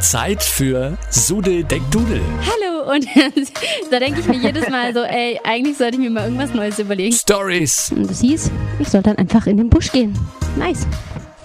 [0.00, 2.20] Zeit für Sudel Deck Dudel.
[2.46, 3.06] Hallo und
[3.90, 6.78] da denke ich mir jedes Mal so, ey, eigentlich sollte ich mir mal irgendwas Neues
[6.78, 7.14] überlegen.
[7.14, 10.16] Stories, Und das hieß, ich soll dann einfach in den Busch gehen.
[10.56, 10.86] Nice.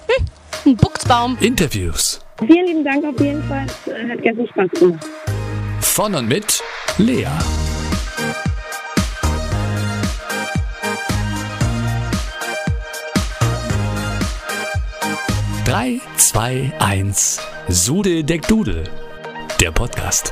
[0.08, 0.26] Hm,
[0.66, 1.38] ein Buchsbaum.
[1.39, 2.20] Interviews.
[2.46, 3.66] Vielen lieben Dank auf jeden Fall.
[3.66, 5.06] Hat ganz viel Spaß gemacht.
[5.81, 6.62] Von und mit
[6.97, 7.28] Lea.
[15.74, 17.41] Drei, zwei, eins.
[17.67, 18.84] Sudel Deck Dudel.
[19.59, 20.32] Der Podcast.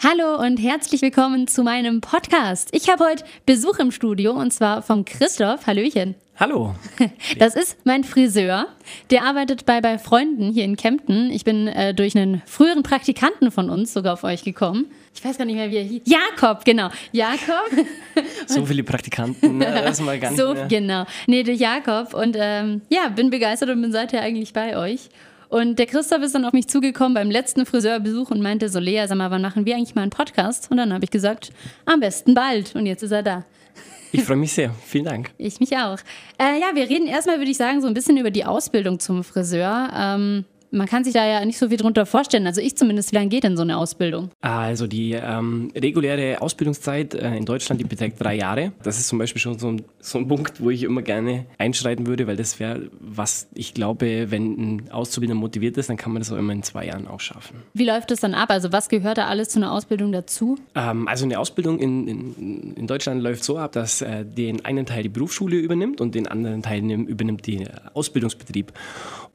[0.00, 2.68] Hallo und herzlich willkommen zu meinem Podcast.
[2.70, 5.66] Ich habe heute Besuch im Studio und zwar vom Christoph.
[5.66, 6.14] Hallöchen.
[6.36, 6.76] Hallo.
[7.40, 8.68] Das ist mein Friseur.
[9.10, 11.32] Der arbeitet bei, bei Freunden hier in Kempten.
[11.32, 14.86] Ich bin äh, durch einen früheren Praktikanten von uns sogar auf euch gekommen.
[15.16, 16.02] Ich weiß gar nicht mehr, wie er hieß.
[16.04, 16.90] Jakob, genau.
[17.12, 17.70] Jakob.
[18.46, 19.64] So viele Praktikanten, ne?
[19.84, 20.66] das ist mal gar nicht so, mehr.
[20.68, 21.04] genau.
[21.26, 22.14] Nee, durch Jakob.
[22.14, 25.08] Und ähm, ja, bin begeistert und bin seither eigentlich bei euch.
[25.48, 29.04] Und der Christoph ist dann auf mich zugekommen beim letzten Friseurbesuch und meinte so, Lea,
[29.06, 30.70] sag mal, wann machen wir eigentlich mal einen Podcast?
[30.70, 31.50] Und dann habe ich gesagt,
[31.86, 32.74] am besten bald.
[32.74, 33.44] Und jetzt ist er da.
[34.12, 34.70] Ich freue mich sehr.
[34.84, 35.30] Vielen Dank.
[35.38, 35.98] Ich mich auch.
[36.38, 39.24] Äh, ja, wir reden erstmal, würde ich sagen, so ein bisschen über die Ausbildung zum
[39.24, 39.90] Friseur.
[39.94, 42.46] Ähm, man kann sich da ja nicht so viel drunter vorstellen.
[42.46, 44.30] Also ich zumindest, wie lange geht denn so eine Ausbildung?
[44.40, 48.72] Also die ähm, reguläre Ausbildungszeit äh, in Deutschland, die beträgt drei Jahre.
[48.82, 52.06] Das ist zum Beispiel schon so ein, so ein Punkt, wo ich immer gerne einschreiten
[52.06, 56.20] würde, weil das wäre, was ich glaube, wenn ein Auszubildender motiviert ist, dann kann man
[56.20, 57.62] das auch immer in zwei Jahren auch schaffen.
[57.74, 58.50] Wie läuft das dann ab?
[58.50, 60.58] Also was gehört da alles zu einer Ausbildung dazu?
[60.74, 64.86] Ähm, also eine Ausbildung in, in, in Deutschland läuft so ab, dass äh, den einen
[64.86, 68.72] Teil die Berufsschule übernimmt und den anderen Teil nimm- übernimmt der Ausbildungsbetrieb.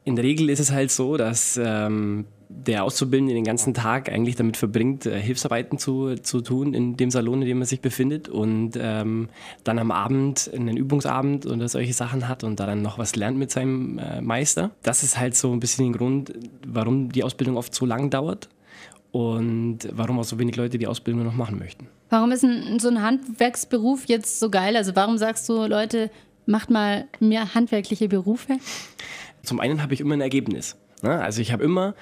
[0.04, 4.36] In der Regel ist es halt so, dass ähm, der Auszubildende den ganzen Tag eigentlich
[4.36, 8.28] damit verbringt, äh, Hilfsarbeiten zu, zu tun in dem Salon, in dem er sich befindet
[8.28, 9.28] und ähm,
[9.64, 13.38] dann am Abend einen Übungsabend oder solche Sachen hat und da dann noch was lernt
[13.38, 14.70] mit seinem äh, Meister.
[14.82, 16.32] Das ist halt so ein bisschen der Grund,
[16.66, 18.48] warum die Ausbildung oft so lang dauert
[19.12, 21.88] und warum auch so wenig Leute die Ausbildung noch machen möchten.
[22.10, 24.76] Warum ist ein, so ein Handwerksberuf jetzt so geil?
[24.76, 26.10] Also warum sagst du, Leute,
[26.46, 28.58] macht mal mehr handwerkliche Berufe?
[29.42, 30.76] Zum einen habe ich immer ein Ergebnis.
[31.02, 31.20] Ne?
[31.20, 31.94] Also ich habe immer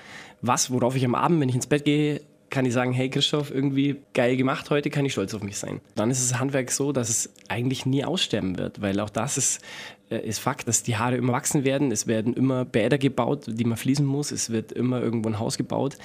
[0.43, 2.21] was, worauf ich am Abend, wenn ich ins Bett gehe,
[2.51, 5.81] kann ich sagen, hey Christoph, irgendwie geil gemacht heute, kann ich stolz auf mich sein.
[5.95, 9.63] Dann ist das Handwerk so, dass es eigentlich nie aussterben wird, weil auch das ist,
[10.19, 11.93] ist Fakt, dass die Haare immer wachsen werden.
[11.93, 14.33] Es werden immer Bäder gebaut, die man fließen muss.
[14.33, 15.97] Es wird immer irgendwo ein Haus gebaut.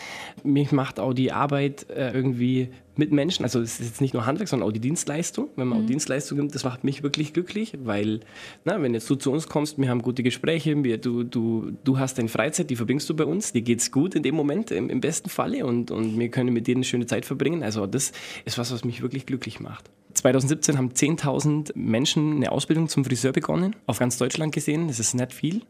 [0.44, 4.26] Mich macht auch die Arbeit äh, irgendwie mit Menschen, also es ist jetzt nicht nur
[4.26, 5.50] Handwerk, sondern auch die Dienstleistung.
[5.56, 8.22] Wenn man auch Dienstleistung nimmt, das macht mich wirklich glücklich, weil,
[8.64, 12.00] na, wenn jetzt du zu uns kommst, wir haben gute Gespräche, wir, du, du, du
[12.00, 14.90] hast deine Freizeit, die verbringst du bei uns, dir geht's gut in dem Moment, im,
[14.90, 17.64] im besten Falle und, und wir können mit dir eine schöne Zeit verbringen.
[17.64, 18.14] Also das
[18.46, 19.90] ist was, was mich wirklich glücklich macht.
[20.26, 24.88] 2017 haben 10.000 Menschen eine Ausbildung zum Friseur begonnen, auf ganz Deutschland gesehen.
[24.88, 25.62] Das ist nicht viel.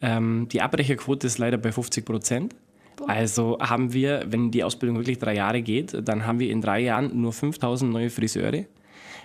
[0.00, 2.54] Ähm, die Abbrecherquote ist leider bei 50 Prozent.
[3.08, 6.80] Also haben wir, wenn die Ausbildung wirklich drei Jahre geht, dann haben wir in drei
[6.80, 8.66] Jahren nur 5000 neue Friseure.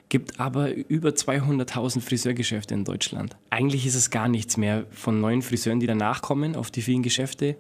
[0.10, 3.38] Gibt aber über 200.000 Friseurgeschäfte in Deutschland.
[3.52, 7.04] Eigentlich ist es gar nichts mehr von neuen Friseuren, die danach kommen auf die vielen
[7.04, 7.56] Geschäfte.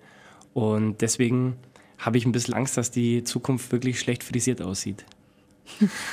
[0.56, 1.58] Und deswegen
[2.00, 5.06] habe ich ein bisschen Angst, dass die Zukunft wirklich schlecht frisiert aussieht.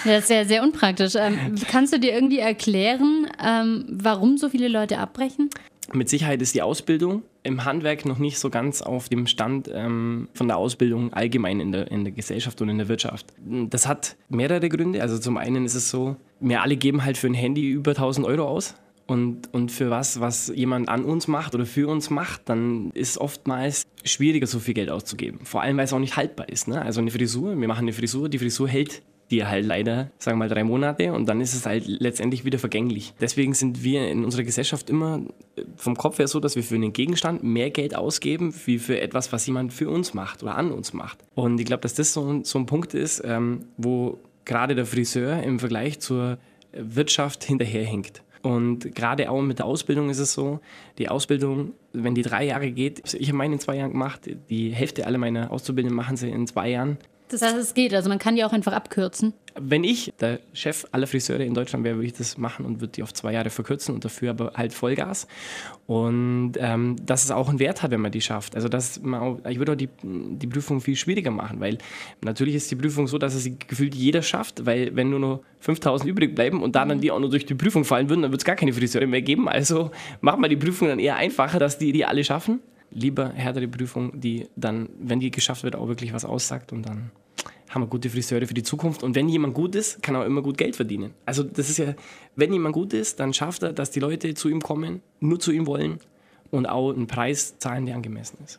[0.05, 1.15] Das ist ja sehr unpraktisch.
[1.17, 5.51] Ähm, kannst du dir irgendwie erklären, ähm, warum so viele Leute abbrechen?
[5.93, 10.29] Mit Sicherheit ist die Ausbildung im Handwerk noch nicht so ganz auf dem Stand ähm,
[10.35, 13.27] von der Ausbildung allgemein in der, in der Gesellschaft und in der Wirtschaft.
[13.71, 15.01] Das hat mehrere Gründe.
[15.01, 18.27] Also zum einen ist es so, wir alle geben halt für ein Handy über 1000
[18.27, 18.75] Euro aus.
[19.07, 23.17] Und, und für was, was jemand an uns macht oder für uns macht, dann ist
[23.17, 25.41] oftmals schwieriger, so viel Geld auszugeben.
[25.45, 26.69] Vor allem, weil es auch nicht haltbar ist.
[26.69, 26.83] Ne?
[26.83, 29.01] Also eine Frisur, wir machen eine Frisur, die Frisur hält
[29.31, 32.59] dir halt leider, sagen wir mal, drei Monate und dann ist es halt letztendlich wieder
[32.59, 33.13] vergänglich.
[33.21, 35.21] Deswegen sind wir in unserer Gesellschaft immer
[35.57, 39.01] äh, vom Kopf her so, dass wir für einen Gegenstand mehr Geld ausgeben, wie für
[39.01, 41.19] etwas, was jemand für uns macht oder an uns macht.
[41.35, 44.87] Und ich glaube, dass das so, ein- so ein Punkt ist, ähm, wo gerade der
[44.87, 46.39] Friseur im Vergleich zur
[46.73, 48.23] Wirtschaft hinterherhinkt.
[48.43, 50.61] Und gerade auch mit der Ausbildung ist es so,
[50.99, 54.71] die Ausbildung, wenn die drei Jahre geht, ich habe meine in zwei Jahren gemacht, die
[54.71, 56.99] Hälfte aller meiner Auszubildenden machen sie in zwei Jahren.
[57.29, 57.95] Das heißt, es geht.
[57.95, 59.35] Also man kann die auch einfach abkürzen.
[59.61, 62.93] Wenn ich der Chef aller Friseure in Deutschland wäre, würde ich das machen und würde
[62.93, 65.27] die auf zwei Jahre verkürzen und dafür aber halt Vollgas.
[65.87, 68.55] Und ähm, dass es auch einen Wert hat, wenn man die schafft.
[68.55, 71.79] Also dass man auch, ich würde auch die, die Prüfung viel schwieriger machen, weil
[72.23, 76.09] natürlich ist die Prüfung so, dass es gefühlt jeder schafft, weil wenn nur noch 5000
[76.09, 78.41] übrig bleiben und da dann die auch noch durch die Prüfung fallen würden, dann wird
[78.41, 79.49] es gar keine Friseure mehr geben.
[79.49, 79.91] Also
[80.21, 82.61] macht man die Prüfung dann eher einfacher, dass die die alle schaffen.
[82.91, 87.11] Lieber härtere Prüfung, die dann, wenn die geschafft wird, auch wirklich was aussagt und dann
[87.69, 89.03] haben wir gute Friseure für die Zukunft.
[89.03, 91.13] Und wenn jemand gut ist, kann er auch immer gut Geld verdienen.
[91.27, 91.95] Also das ist ja,
[92.35, 95.53] wenn jemand gut ist, dann schafft er, dass die Leute zu ihm kommen, nur zu
[95.53, 96.01] ihm wollen
[96.51, 98.59] und auch einen Preis zahlen, der angemessen ist.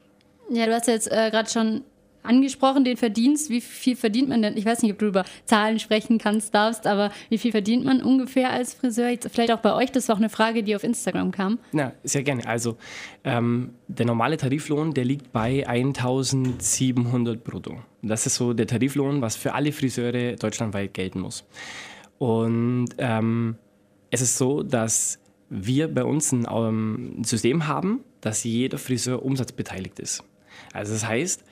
[0.52, 1.81] Ja, du hast jetzt äh, gerade schon
[2.30, 3.50] angesprochen, den Verdienst.
[3.50, 4.56] Wie viel verdient man denn?
[4.56, 8.02] Ich weiß nicht, ob du über Zahlen sprechen kannst, darfst, aber wie viel verdient man
[8.02, 9.10] ungefähr als Friseur?
[9.10, 11.60] Jetzt vielleicht auch bei euch, das war auch eine Frage, die auf Instagram kam.
[11.72, 12.48] Na, sehr gerne.
[12.48, 12.78] Also,
[13.24, 17.80] ähm, der normale Tariflohn, der liegt bei 1700 brutto.
[18.02, 21.44] Das ist so der Tariflohn, was für alle Friseure deutschlandweit gelten muss.
[22.18, 23.56] Und ähm,
[24.12, 29.24] es ist so, dass wir bei uns ein, ähm, ein System haben, dass jeder Friseur
[29.24, 30.24] umsatzbeteiligt ist.
[30.74, 31.44] Also das heißt,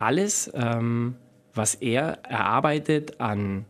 [0.00, 1.14] alles, ähm,
[1.54, 3.64] was er erarbeitet an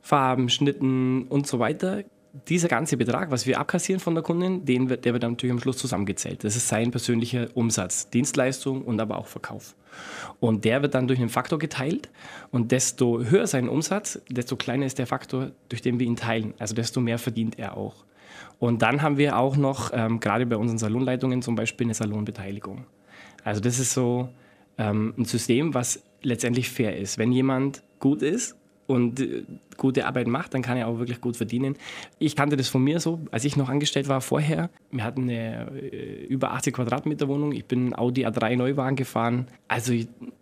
[0.00, 2.04] Farben, Schnitten und so weiter,
[2.48, 5.60] dieser ganze Betrag, was wir abkassieren von der Kundin, den wird, der wird natürlich am
[5.60, 6.44] Schluss zusammengezählt.
[6.44, 9.74] Das ist sein persönlicher Umsatz, Dienstleistung und aber auch Verkauf.
[10.38, 12.08] Und der wird dann durch einen Faktor geteilt.
[12.52, 16.54] Und desto höher sein Umsatz, desto kleiner ist der Faktor, durch den wir ihn teilen.
[16.58, 18.04] Also desto mehr verdient er auch.
[18.60, 22.84] Und dann haben wir auch noch, ähm, gerade bei unseren Salonleitungen zum Beispiel, eine Salonbeteiligung.
[23.42, 24.28] Also das ist so
[24.80, 27.18] ähm, ein System, was letztendlich fair ist.
[27.18, 28.56] Wenn jemand gut ist
[28.86, 29.44] und äh,
[29.76, 31.76] gute Arbeit macht, dann kann er auch wirklich gut verdienen.
[32.18, 34.70] Ich kannte das von mir so, als ich noch angestellt war vorher.
[34.90, 37.52] Wir hatten eine äh, über 80 Quadratmeter Wohnung.
[37.52, 39.46] Ich bin Audi A3 Neuwagen gefahren.
[39.68, 39.92] Also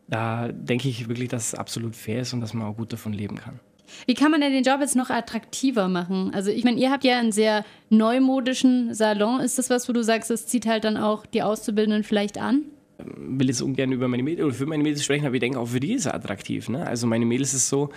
[0.07, 3.13] da denke ich wirklich, dass es absolut fair ist und dass man auch gut davon
[3.13, 3.59] leben kann.
[4.07, 6.33] Wie kann man denn den Job jetzt noch attraktiver machen?
[6.35, 9.41] Also ich meine, ihr habt ja einen sehr neumodischen Salon.
[9.41, 12.65] Ist das was, wo du sagst, das zieht halt dann auch die Auszubildenden vielleicht an?
[13.05, 15.69] Will jetzt ungern über meine Mädels oder für meine Mädels sprechen, aber ich denke auch
[15.69, 16.69] für die ist er attraktiv.
[16.69, 16.85] Ne?
[16.85, 17.91] Also meine Mädels ist so,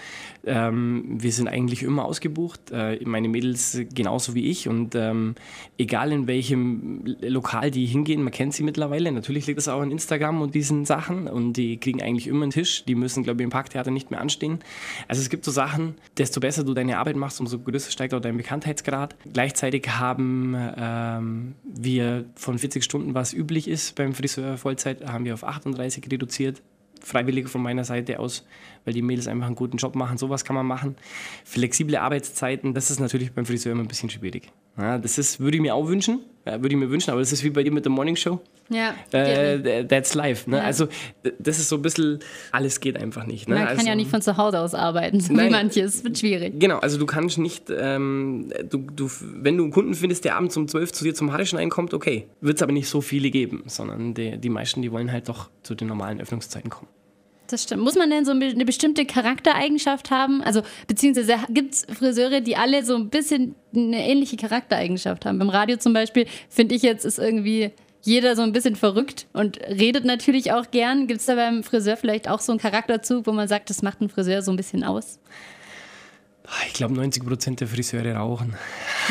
[0.46, 2.72] ähm, wir sind eigentlich immer ausgebucht.
[2.72, 5.36] Äh, meine Mädels genauso wie ich und ähm,
[5.78, 9.12] egal in welchem Lokal die hingehen, man kennt sie mittlerweile.
[9.12, 12.52] Natürlich liegt das auch an Instagram und diesen Sachen und die kriegen eigentlich immer einen
[12.52, 12.86] Tisch.
[12.86, 14.60] Die müssen, glaube ich, im Parktheater nicht mehr anstehen.
[15.08, 18.22] Also es gibt so Sachen, desto besser du deine Arbeit machst, umso größer steigt auch
[18.22, 19.16] dein Bekanntheitsgrad.
[19.34, 25.26] Gleichzeitig haben ähm, wir von 40 Stunden, was üblich ist beim Friseur Vollzeit, Arbeitszeit haben
[25.26, 26.62] wir auf 38 reduziert.
[27.04, 28.46] Freiwillig von meiner Seite aus,
[28.86, 30.18] weil die Mädels einfach einen guten Job machen.
[30.18, 30.96] Sowas kann man machen.
[31.46, 34.52] Flexible Arbeitszeiten, das ist natürlich beim Friseur immer ein bisschen schwierig.
[34.78, 37.44] Ja, das ist, würde ich mir auch wünschen, würde ich mir wünschen, aber das ist
[37.44, 38.40] wie bei dir mit der Morning Show.
[38.70, 38.96] Ja.
[39.12, 40.50] Äh, that's life.
[40.50, 40.58] Ne?
[40.58, 40.64] Ja.
[40.64, 40.88] Also,
[41.40, 42.20] das ist so ein bisschen,
[42.54, 43.50] alles geht einfach nicht.
[43.50, 43.56] Ne?
[43.56, 46.04] Man kann also, ja nicht von zu Hause aus arbeiten, so nein, wie manches.
[46.06, 46.54] Wird schwierig.
[46.58, 50.56] Genau, also du kannst nicht, ähm, du, du, wenn du einen Kunden findest, der abends
[50.56, 52.28] um 12 zu dir zum Haare schneiden kommt, okay.
[52.40, 55.50] Wird es aber nicht so viele geben, sondern die, die meisten, die wollen halt doch
[55.64, 56.88] zu den normalen Öffnungszeiten kommen.
[57.52, 57.84] Das stimmt.
[57.84, 60.42] Muss man denn so eine bestimmte Charaktereigenschaft haben?
[60.42, 65.38] Also, beziehungsweise gibt es Friseure, die alle so ein bisschen eine ähnliche Charaktereigenschaft haben?
[65.38, 67.72] Beim Radio zum Beispiel, finde ich jetzt, ist irgendwie
[68.04, 71.08] jeder so ein bisschen verrückt und redet natürlich auch gern.
[71.08, 74.00] Gibt es da beim Friseur vielleicht auch so einen Charakterzug, wo man sagt, das macht
[74.00, 75.20] einen Friseur so ein bisschen aus?
[76.68, 78.56] Ich glaube, 90 Prozent der Friseure rauchen.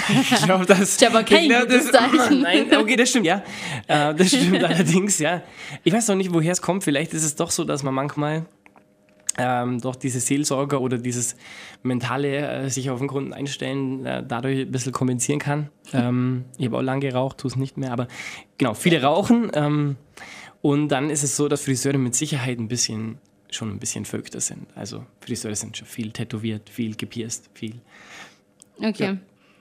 [0.08, 2.40] Ich glaube, das ist aber kein glaub, das, Zeichen.
[2.42, 3.42] Nein, okay, das stimmt, ja.
[3.87, 5.42] Äh, das stimmt allerdings, ja.
[5.84, 6.84] Ich weiß noch nicht, woher es kommt.
[6.84, 8.46] Vielleicht ist es doch so, dass man manchmal
[9.38, 11.37] ähm, doch diese Seelsorger oder dieses
[11.82, 15.70] mentale äh, sich auf den Kunden einstellen, äh, dadurch ein bisschen kompensieren kann.
[15.92, 18.08] Ähm, ich habe auch lange geraucht, tue es nicht mehr, aber
[18.58, 19.50] genau, viele rauchen.
[19.54, 19.96] Ähm,
[20.62, 23.19] und dann ist es so, dass Friseure mit Sicherheit ein bisschen
[23.55, 24.67] schon ein bisschen verrückter sind.
[24.75, 27.75] Also Friseure sind schon viel tätowiert, viel gepierst, viel.
[28.79, 29.05] Okay.
[29.05, 29.17] Ja.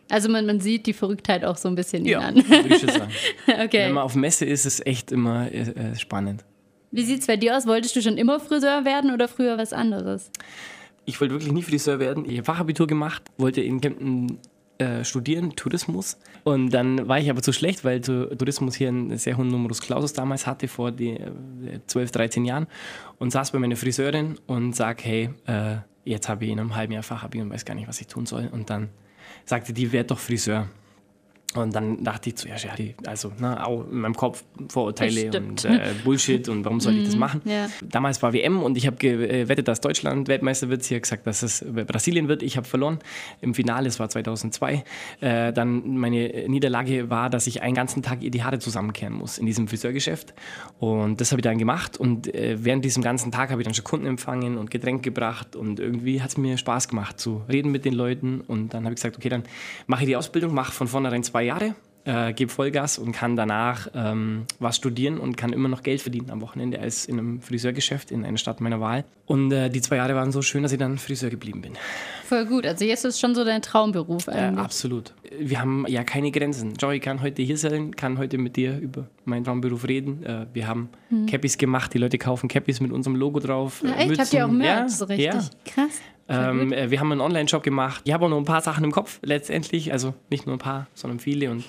[0.10, 2.36] Also man, man sieht die Verrücktheit auch so ein bisschen ja, an.
[2.36, 3.12] würde ich schon sagen.
[3.48, 3.86] okay.
[3.86, 6.44] Wenn man auf Messe ist, ist es echt immer äh, äh spannend.
[6.92, 7.68] Wie sieht es bei dir aus?
[7.68, 10.32] Wolltest du schon immer Friseur werden oder früher was anderes?
[11.06, 12.26] Ich wollte wirklich nie Friseur werden.
[12.26, 14.40] Ich habe Fachabitur gemacht, wollte in Kempten
[14.80, 16.18] äh, studieren, Tourismus.
[16.46, 20.14] Und dann war ich aber zu schlecht, weil Tourismus hier einen sehr hohen Numerus Clausus
[20.14, 21.32] damals hatte, vor die, äh,
[21.86, 22.66] 12, 13 Jahren.
[23.18, 26.94] Und saß bei meiner Friseurin und sag, hey, äh, jetzt habe ich in einem halben
[26.94, 28.48] Jahr Fachabitur und weiß gar nicht, was ich tun soll.
[28.52, 28.90] Und dann
[29.46, 30.70] sagte die, werd doch Friseur.
[31.56, 32.72] Und dann dachte ich zuerst, ja,
[33.08, 37.16] also ne, auch in meinem Kopf Vorurteile und äh, Bullshit und warum soll ich das
[37.16, 37.42] mhm, machen?
[37.46, 37.68] Ja.
[37.82, 40.84] Damals war WM und ich habe gewettet, dass Deutschland Weltmeister wird.
[40.84, 42.44] Sie hat gesagt, dass es Brasilien wird.
[42.44, 43.00] Ich habe verloren
[43.42, 44.84] im Finale, es war 2002.
[45.22, 49.40] Äh, dann meine Niederlage war, dass ich einen ganzen Tag ihr die Haare zusammenkehren muss
[49.40, 50.36] in diesem Friseurgeschäft.
[50.78, 53.74] Und das habe ich dann gemacht und äh, während diesem ganzen Tag habe ich dann
[53.74, 57.72] schon Kunden empfangen und Getränke gebracht und irgendwie hat es mir Spaß gemacht zu reden
[57.72, 59.44] mit den Leuten und dann habe ich gesagt, okay, dann
[59.88, 63.38] mache ich die Ausbildung, mache von vornherein zwei zwei Jahre, äh, gebe Vollgas und kann
[63.38, 67.42] danach ähm, was studieren und kann immer noch Geld verdienen am Wochenende als in einem
[67.42, 69.06] Friseurgeschäft in einer Stadt meiner Wahl.
[69.26, 71.74] Und äh, die zwei Jahre waren so schön, dass ich dann Friseur geblieben bin.
[72.26, 72.66] Voll gut.
[72.66, 74.60] Also jetzt ist es schon so dein Traumberuf eigentlich.
[74.60, 75.14] Äh, absolut.
[75.40, 76.74] Wir haben ja keine Grenzen.
[76.74, 80.24] Joey kann heute hier sein, kann heute mit dir über meinen Traumberuf reden.
[80.26, 81.26] Äh, wir haben hm.
[81.28, 81.94] Cappies gemacht.
[81.94, 83.82] Die Leute kaufen Cappies mit unserem Logo drauf.
[83.82, 84.20] Ja, echt?
[84.20, 85.26] Habt ihr auch Merch ja, so richtig?
[85.26, 85.42] Ja.
[85.66, 86.02] Krass.
[86.30, 88.02] Ähm, äh, wir haben einen Online-Shop gemacht.
[88.06, 89.92] Ich habe auch noch ein paar Sachen im Kopf letztendlich.
[89.92, 91.50] Also nicht nur ein paar, sondern viele.
[91.52, 91.64] Und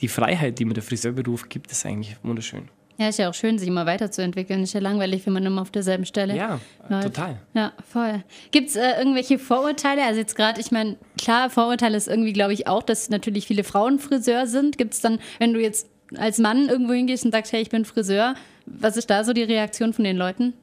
[0.00, 2.68] die Freiheit, die mir der Friseurberuf gibt, ist eigentlich wunderschön.
[2.98, 4.62] Ja, ist ja auch schön, sich immer weiterzuentwickeln.
[4.62, 7.04] Ist ja langweilig, wenn man immer auf derselben Stelle Ja, läuft.
[7.08, 7.36] total.
[7.52, 8.24] Ja, voll.
[8.52, 10.02] Gibt es äh, irgendwelche Vorurteile?
[10.04, 13.64] Also jetzt gerade, ich meine, klar, Vorurteile ist irgendwie, glaube ich, auch, dass natürlich viele
[13.64, 14.78] Frauen Friseur sind.
[14.78, 17.84] Gibt es dann, wenn du jetzt als Mann irgendwo hingehst und sagst, hey, ich bin
[17.84, 20.54] Friseur, was ist da so die Reaktion von den Leuten?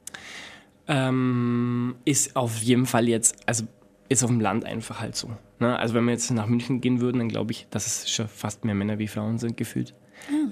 [0.86, 3.64] Ähm, ist auf jeden Fall jetzt, also
[4.08, 5.30] ist auf dem Land einfach halt so.
[5.58, 5.78] Ne?
[5.78, 8.64] Also wenn wir jetzt nach München gehen würden, dann glaube ich, dass es schon fast
[8.64, 9.94] mehr Männer wie Frauen sind gefühlt.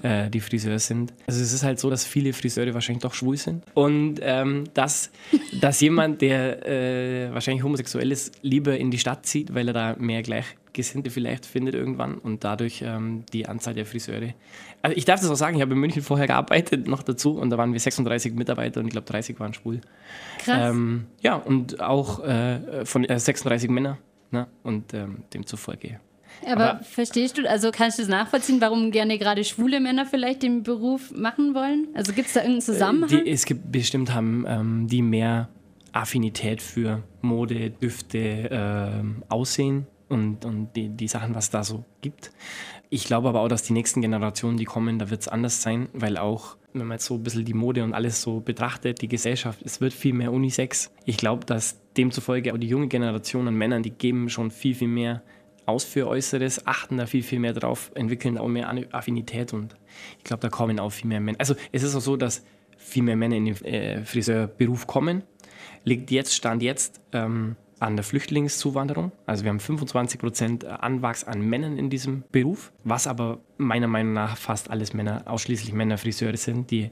[0.01, 1.13] Äh, die Friseurs sind.
[1.27, 3.63] Also es ist halt so, dass viele Friseure wahrscheinlich doch schwul sind.
[3.73, 5.11] Und ähm, dass,
[5.59, 9.95] dass jemand, der äh, wahrscheinlich homosexuell ist, lieber in die Stadt zieht, weil er da
[9.97, 14.33] mehr Gleichgesinnte vielleicht findet irgendwann und dadurch ähm, die Anzahl der Friseure.
[14.81, 17.49] Also ich darf das auch sagen, ich habe in München vorher gearbeitet noch dazu und
[17.49, 19.81] da waren wir 36 Mitarbeiter und ich glaube 30 waren schwul.
[20.39, 20.71] Krass.
[20.71, 23.97] Ähm, ja, und auch äh, von äh, 36 Männer.
[24.31, 24.47] Ne?
[24.63, 25.99] Und ähm, demzufolge.
[26.45, 30.43] Aber, aber- verstehst du, also kannst du das nachvollziehen, warum gerne gerade schwule Männer vielleicht
[30.43, 31.87] den Beruf machen wollen?
[31.93, 33.19] Also gibt es da irgendeinen Zusammenhang?
[33.19, 35.49] Äh, Die, es gibt bestimmt haben ähm, die mehr
[35.91, 42.31] Affinität für Mode, Düfte, ähm, Aussehen und, und die, die Sachen, was da so gibt.
[42.89, 45.89] Ich glaube aber auch, dass die nächsten Generationen, die kommen, da wird es anders sein,
[45.93, 49.07] weil auch, wenn man jetzt so ein bisschen die Mode und alles so betrachtet, die
[49.07, 50.91] Gesellschaft, es wird viel mehr Unisex.
[51.05, 54.87] Ich glaube, dass demzufolge auch die junge Generation an Männern, die geben schon viel, viel
[54.87, 55.21] mehr
[55.65, 59.75] aus für Äußeres, achten da viel, viel mehr drauf, entwickeln auch mehr Affinität und
[60.17, 61.39] ich glaube, da kommen auch viel mehr Männer.
[61.39, 62.43] Also es ist auch so, dass
[62.77, 65.23] viel mehr Männer in den äh, Friseurberuf kommen.
[65.83, 69.11] Liegt jetzt, Stand jetzt, ähm, an der Flüchtlingszuwanderung.
[69.25, 74.13] Also wir haben 25 Prozent Anwachs an Männern in diesem Beruf, was aber meiner Meinung
[74.13, 76.91] nach fast alles Männer, ausschließlich Männerfriseure sind, die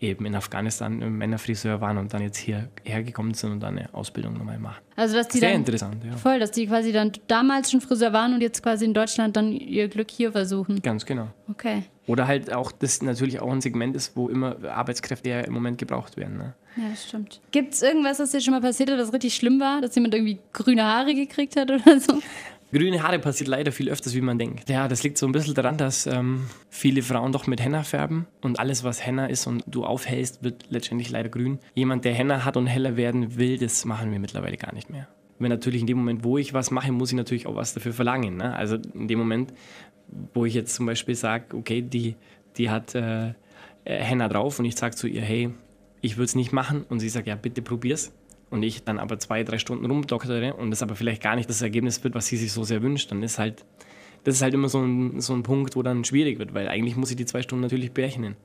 [0.00, 3.94] eben in Afghanistan äh, Männerfriseur waren und dann jetzt hierher gekommen sind und dann eine
[3.94, 4.80] Ausbildung nochmal machen.
[4.96, 6.16] also dass die Sehr dann, interessant, ja.
[6.16, 9.52] Voll, dass die quasi dann damals schon Friseur waren und jetzt quasi in Deutschland dann
[9.52, 10.80] ihr Glück hier versuchen.
[10.82, 11.28] Ganz genau.
[11.48, 11.84] Okay.
[12.06, 15.78] Oder halt auch, das natürlich auch ein Segment ist, wo immer Arbeitskräfte ja im Moment
[15.78, 16.38] gebraucht werden.
[16.38, 16.54] Ne?
[16.76, 17.40] Ja, stimmt.
[17.52, 19.80] Gibt es irgendwas, was dir schon mal passiert ist, das richtig schlimm war?
[19.80, 22.20] Dass jemand irgendwie grüne Haare gekriegt hat oder so?
[22.72, 24.68] Grüne Haare passiert leider viel öfters, wie man denkt.
[24.68, 28.26] Ja, das liegt so ein bisschen daran, dass ähm, viele Frauen doch mit Henna färben
[28.42, 31.58] und alles, was Henna ist und du aufhellst, wird letztendlich leider grün.
[31.74, 35.08] Jemand, der Henna hat und heller werden will, das machen wir mittlerweile gar nicht mehr.
[35.40, 37.92] Wenn natürlich in dem Moment, wo ich was mache, muss ich natürlich auch was dafür
[37.92, 38.36] verlangen.
[38.36, 38.54] Ne?
[38.54, 39.52] Also in dem Moment,
[40.34, 42.14] wo ich jetzt zum Beispiel sage, okay, die,
[42.56, 43.32] die hat äh, äh,
[43.84, 45.50] Henna drauf und ich sage zu ihr, hey,
[46.02, 48.12] ich würde es nicht machen und sie sagt, ja, bitte probier's.
[48.50, 51.62] Und ich dann aber zwei, drei Stunden rumdoktere und das aber vielleicht gar nicht das
[51.62, 53.64] Ergebnis wird, was sie sich so sehr wünscht, dann ist halt,
[54.24, 56.96] das ist halt immer so ein, so ein Punkt, wo dann schwierig wird, weil eigentlich
[56.96, 58.36] muss ich die zwei Stunden natürlich berechnen.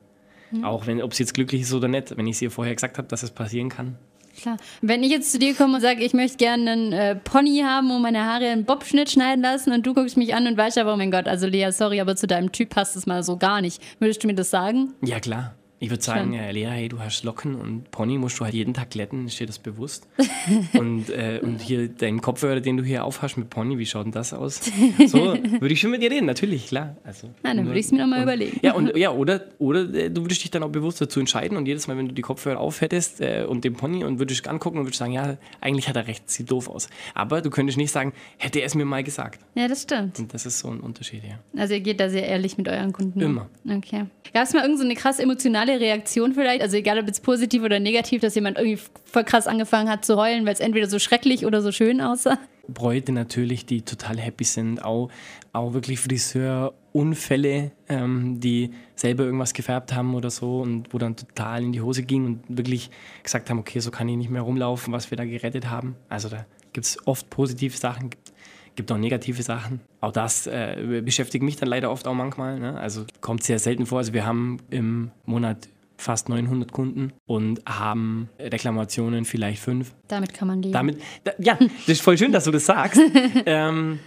[0.63, 2.97] Auch wenn, ob sie jetzt glücklich ist oder nicht, wenn ich sie ihr vorher gesagt
[2.97, 3.97] habe, dass es passieren kann.
[4.39, 4.57] Klar.
[4.81, 7.89] Wenn ich jetzt zu dir komme und sage, ich möchte gerne einen äh, Pony haben
[7.91, 10.93] und meine Haare einen Bobschnitt schneiden lassen und du guckst mich an und weißt aber,
[10.93, 13.61] oh mein Gott, also Lea, sorry, aber zu deinem Typ passt es mal so gar
[13.61, 13.81] nicht.
[13.99, 14.93] Würdest du mir das sagen?
[15.01, 15.55] Ja, klar.
[15.79, 18.73] Ich würde sagen, äh, Lea, hey, du hast Locken und Pony musst du halt jeden
[18.73, 20.07] Tag glätten, ist dir das bewusst?
[20.73, 24.11] und, äh, und hier dein Kopfhörer, den du hier aufhast mit Pony, wie schaut denn
[24.11, 24.61] das aus?
[25.07, 26.95] So würde ich schon mit dir reden, natürlich, klar.
[27.03, 28.59] Also, Na, dann würde ich es mir nochmal überlegen.
[28.61, 31.67] Ja, und, ja oder, oder äh, du würdest dich dann auch bewusst dazu entscheiden und
[31.67, 34.85] jedes Mal, wenn du die Kopfhörer aufhättest äh, und den Pony und würdest angucken und
[34.85, 36.87] würdest sagen, ja, eigentlich hat er recht, sieht doof aus.
[37.13, 39.41] Aber du könntest nicht sagen, hätte er es mir mal gesagt.
[39.55, 40.19] Ja, das stimmt.
[40.19, 41.39] Und das ist so ein Unterschied, ja.
[41.59, 43.19] Also ihr geht da sehr ehrlich mit euren Kunden.
[43.19, 43.49] Immer.
[43.69, 44.05] Okay.
[44.33, 46.61] Gab es mal irgendeine so eine krass emotionale Reaktion vielleicht?
[46.61, 50.17] Also egal, ob jetzt positiv oder negativ, dass jemand irgendwie voll krass angefangen hat zu
[50.17, 52.37] heulen, weil es entweder so schrecklich oder so schön aussah?
[52.67, 55.09] Bräute natürlich, die total happy sind, auch,
[55.53, 61.63] auch wirklich Friseurunfälle, ähm, die selber irgendwas gefärbt haben oder so und wo dann total
[61.63, 62.89] in die Hose ging und wirklich
[63.23, 65.95] gesagt haben, okay, so kann ich nicht mehr rumlaufen, was wir da gerettet haben.
[66.09, 68.09] Also da gibt es oft positive Sachen,
[68.75, 69.81] gibt, auch negative Sachen.
[70.01, 72.59] Auch das äh, beschäftigt mich dann leider oft auch manchmal.
[72.59, 72.77] Ne?
[72.79, 73.99] Also kommt sehr selten vor.
[73.99, 75.67] Also wir haben im Monat
[75.97, 79.93] fast 900 Kunden und haben Reklamationen vielleicht fünf.
[80.07, 80.73] Damit kann man leben.
[80.73, 83.01] Damit, da, ja, das ist voll schön, dass du das sagst.
[83.45, 83.99] ähm,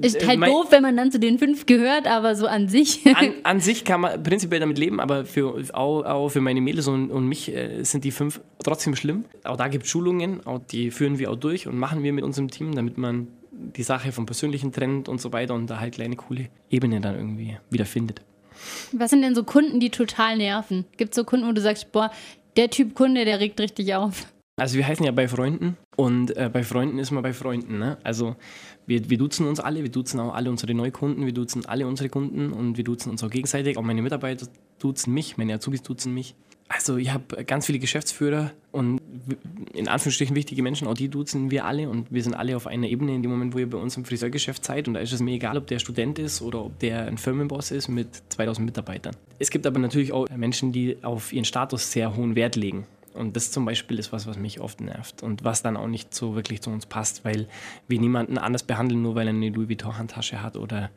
[0.00, 2.68] ist äh, halt mein- doof, wenn man dann zu den fünf gehört, aber so an
[2.68, 3.06] sich.
[3.06, 6.86] An, an sich kann man prinzipiell damit leben, aber für, auch, auch für meine Mädels
[6.88, 9.24] und, und mich äh, sind die fünf trotzdem schlimm.
[9.44, 12.24] Auch da gibt es Schulungen, auch die führen wir auch durch und machen wir mit
[12.24, 13.28] unserem Team, damit man
[13.76, 17.14] die Sache vom persönlichen trennt und so weiter und da halt kleine coole Ebene dann
[17.14, 18.22] irgendwie wieder findet.
[18.92, 20.84] Was sind denn so Kunden, die total nerven?
[20.96, 22.10] Gibt es so Kunden, wo du sagst, boah,
[22.56, 24.26] der Typ Kunde, der regt richtig auf?
[24.56, 27.78] Also wir heißen ja bei Freunden und äh, bei Freunden ist man bei Freunden.
[27.78, 27.96] Ne?
[28.04, 28.36] Also
[28.86, 32.10] wir, wir duzen uns alle, wir duzen auch alle unsere Neukunden, wir duzen alle unsere
[32.10, 33.78] Kunden und wir duzen uns auch gegenseitig.
[33.78, 34.46] Auch meine Mitarbeiter
[34.78, 36.34] duzen mich, meine Azubis duzen mich.
[36.72, 39.00] Also ich habe ganz viele Geschäftsführer und
[39.74, 42.86] in Anführungsstrichen wichtige Menschen, auch die duzen wir alle und wir sind alle auf einer
[42.86, 45.20] Ebene in dem Moment, wo ihr bei uns im Friseurgeschäft seid und da ist es
[45.20, 49.16] mir egal, ob der Student ist oder ob der ein Firmenboss ist mit 2000 Mitarbeitern.
[49.40, 52.86] Es gibt aber natürlich auch Menschen, die auf ihren Status sehr hohen Wert legen.
[53.14, 56.14] Und das zum Beispiel ist was, was mich oft nervt und was dann auch nicht
[56.14, 57.48] so wirklich zu uns passt, weil
[57.88, 60.90] wir niemanden anders behandeln, nur weil er eine Louis Vuitton-Handtasche hat oder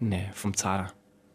[0.00, 0.92] eine vom Zara.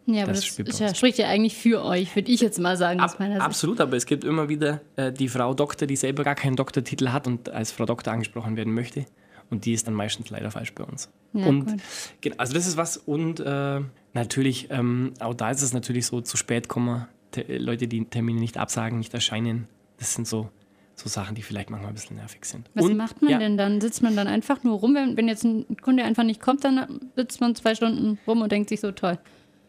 [0.07, 2.77] Ja, aber Das das, ist ja, spricht ja eigentlich für euch, würde ich jetzt mal
[2.77, 2.99] sagen.
[2.99, 6.55] Ab, absolut, aber es gibt immer wieder äh, die Frau Doktor, die selber gar keinen
[6.55, 9.05] Doktortitel hat und als Frau Doktor angesprochen werden möchte.
[9.49, 11.09] Und die ist dann meistens leider falsch bei uns.
[11.33, 11.65] Ja, und
[12.21, 12.33] gut.
[12.37, 12.97] also das ist was.
[12.97, 13.81] Und äh,
[14.13, 18.39] natürlich, ähm, auch da ist es natürlich so, zu spät kommen, Te Leute, die Termine
[18.39, 19.67] nicht absagen, nicht erscheinen.
[19.97, 20.49] Das sind so,
[20.95, 22.69] so Sachen, die vielleicht manchmal ein bisschen nervig sind.
[22.73, 23.81] Was und, macht man ja, denn dann?
[23.81, 24.95] Sitzt man dann einfach nur rum?
[24.95, 28.51] Wenn, wenn jetzt ein Kunde einfach nicht kommt, dann sitzt man zwei Stunden rum und
[28.51, 29.17] denkt sich so toll.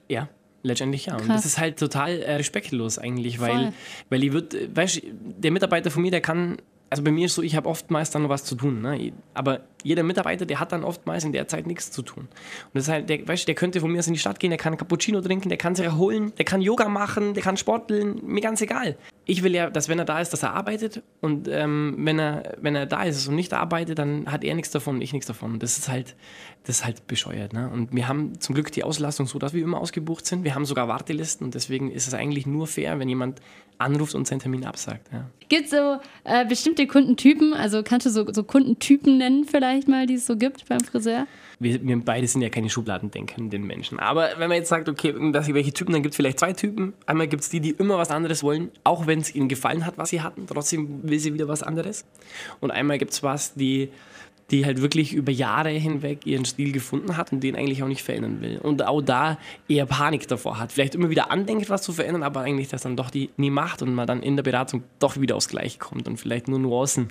[0.08, 0.28] Ja,
[0.62, 1.14] letztendlich ja.
[1.14, 1.42] Und Krass.
[1.42, 3.48] das ist halt total äh, respektlos eigentlich, Voll.
[3.48, 3.72] weil,
[4.10, 6.56] weil ich würde, weißt du, der Mitarbeiter von mir, der kann,
[6.88, 9.12] also bei mir ist so, ich habe oftmals dann noch was zu tun, ne?
[9.34, 12.24] aber jeder Mitarbeiter, der hat dann oftmals in der Zeit nichts zu tun.
[12.24, 14.38] Und das ist halt, der, weißt du, der könnte von mir aus in die Stadt
[14.38, 17.56] gehen, der kann Cappuccino trinken, der kann sich erholen, der kann Yoga machen, der kann
[17.56, 18.96] sporteln, mir ganz egal.
[19.24, 22.56] Ich will ja, dass wenn er da ist, dass er arbeitet und ähm, wenn, er,
[22.60, 25.26] wenn er da ist und nicht arbeitet, dann hat er nichts davon und ich nichts
[25.26, 25.58] davon.
[25.58, 26.14] Das ist halt,
[26.64, 27.52] das ist halt bescheuert.
[27.52, 27.68] Ne?
[27.68, 30.44] Und wir haben zum Glück die Auslastung so, dass wir immer ausgebucht sind.
[30.44, 33.40] Wir haben sogar Wartelisten und deswegen ist es eigentlich nur fair, wenn jemand
[33.78, 35.08] anruft und seinen Termin absagt.
[35.12, 35.26] Ja.
[35.48, 37.54] Gibt es so äh, bestimmte Kundentypen?
[37.54, 41.26] Also kannst du so, so Kundentypen nennen vielleicht mal, die es so gibt beim Friseur?
[41.58, 43.98] Wir, wir beide sind ja keine Schubladendenkenden Menschen.
[43.98, 46.94] Aber wenn man jetzt sagt, okay, dass welche Typen, dann gibt es vielleicht zwei Typen.
[47.06, 49.96] Einmal gibt es die, die immer was anderes wollen, auch wenn es ihnen gefallen hat,
[49.98, 50.46] was sie hatten.
[50.46, 52.04] Trotzdem will sie wieder was anderes.
[52.60, 53.90] Und einmal gibt es was, die,
[54.50, 58.02] die halt wirklich über Jahre hinweg ihren Stil gefunden hat und den eigentlich auch nicht
[58.02, 58.58] verändern will.
[58.58, 59.38] Und auch da
[59.68, 60.72] eher Panik davor hat.
[60.72, 63.82] Vielleicht immer wieder andenkt, was zu verändern, aber eigentlich das dann doch die nie macht
[63.82, 67.08] und man dann in der Beratung doch wieder aufs Gleiche kommt und vielleicht nur Nuancen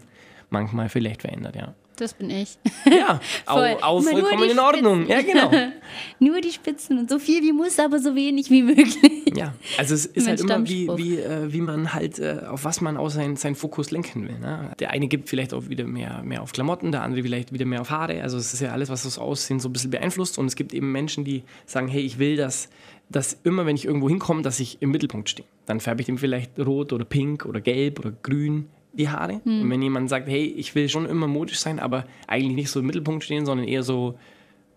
[0.49, 1.73] manchmal vielleicht verändert, ja.
[1.97, 2.57] Das bin ich.
[2.85, 3.77] Ja, auch, Voll.
[3.81, 5.07] auch vollkommen die in Ordnung.
[5.07, 5.49] Ja, genau.
[6.19, 8.97] Nur die Spitzen und so viel wie muss, aber so wenig wie möglich.
[9.35, 12.65] Ja, also es ist Mein halt immer wie, wie, äh, wie man halt, äh, auf
[12.65, 14.39] was man auch seinen seinen Fokus lenken will.
[14.39, 14.71] Ne?
[14.79, 17.81] Der eine gibt vielleicht auch wieder mehr, mehr auf Klamotten, der andere vielleicht wieder mehr
[17.81, 18.22] auf Haare.
[18.22, 20.37] Also es ist ja alles, was das Aussehen so ein bisschen beeinflusst.
[20.37, 22.70] Und es gibt eben Menschen, die sagen, hey, ich will, dass,
[23.09, 25.48] dass immer, wenn ich irgendwo hinkomme, dass ich im Mittelpunkt stehe.
[25.65, 28.67] Dann färbe ich dem vielleicht rot oder pink oder gelb oder grün
[28.98, 29.42] die Haare.
[29.46, 32.79] Und wenn jemand sagt, hey, ich will schon immer modisch sein, aber eigentlich nicht so
[32.79, 34.18] im Mittelpunkt stehen, sondern eher so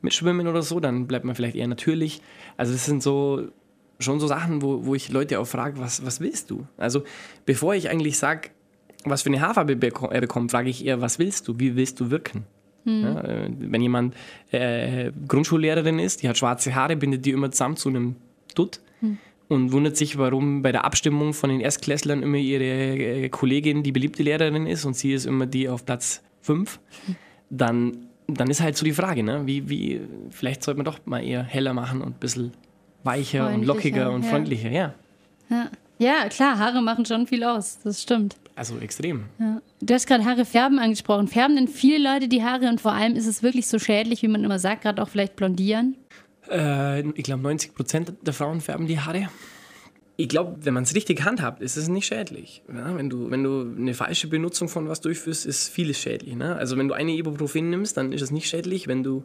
[0.02, 2.20] mitschwimmen oder so, dann bleibt man vielleicht eher natürlich.
[2.56, 3.48] Also das sind so
[4.00, 6.66] schon so Sachen, wo, wo ich Leute auch frage, was, was willst du?
[6.76, 7.02] Also
[7.46, 8.50] bevor ich eigentlich sage,
[9.04, 11.58] was für eine Haarfarbe beko er bekommt, frage ich eher, was willst du?
[11.58, 12.44] Wie willst du wirken?
[12.84, 14.14] Ja, äh, wenn jemand
[14.50, 18.16] äh, Grundschullehrerin ist, die hat schwarze Haare, bindet die immer zusammen zu einem
[18.54, 18.80] Dutt
[19.48, 23.92] und wundert sich, warum bei der Abstimmung von den Erstklässlern immer ihre äh, Kollegin die
[23.92, 26.78] beliebte Lehrerin ist und sie ist immer die auf Platz 5,
[27.50, 29.42] dann, dann ist halt so die Frage, ne?
[29.46, 32.52] wie, wie, vielleicht sollte man doch mal eher heller machen und ein bisschen
[33.04, 34.30] weicher und lockiger und ja.
[34.30, 34.94] freundlicher, ja.
[35.50, 35.70] Ja.
[35.98, 37.78] ja, klar, Haare machen schon viel aus.
[37.82, 38.36] Das stimmt.
[38.54, 39.24] Also extrem.
[39.38, 39.62] Ja.
[39.80, 41.28] Du hast gerade Haare färben angesprochen.
[41.28, 44.28] Färben denn viele Leute die Haare und vor allem ist es wirklich so schädlich, wie
[44.28, 45.96] man immer sagt, gerade auch vielleicht blondieren?
[46.50, 49.28] Äh, ich glaube, 90 Prozent der Frauen färben die Haare.
[50.16, 52.62] Ich glaube, wenn man es richtig handhabt, ist es nicht schädlich.
[52.72, 56.34] Ja, wenn, du, wenn du eine falsche Benutzung von was durchführst, ist vieles schädlich.
[56.34, 56.56] Ne?
[56.56, 58.88] Also wenn du eine Ibuprofen nimmst, dann ist es nicht schädlich.
[58.88, 59.22] Wenn du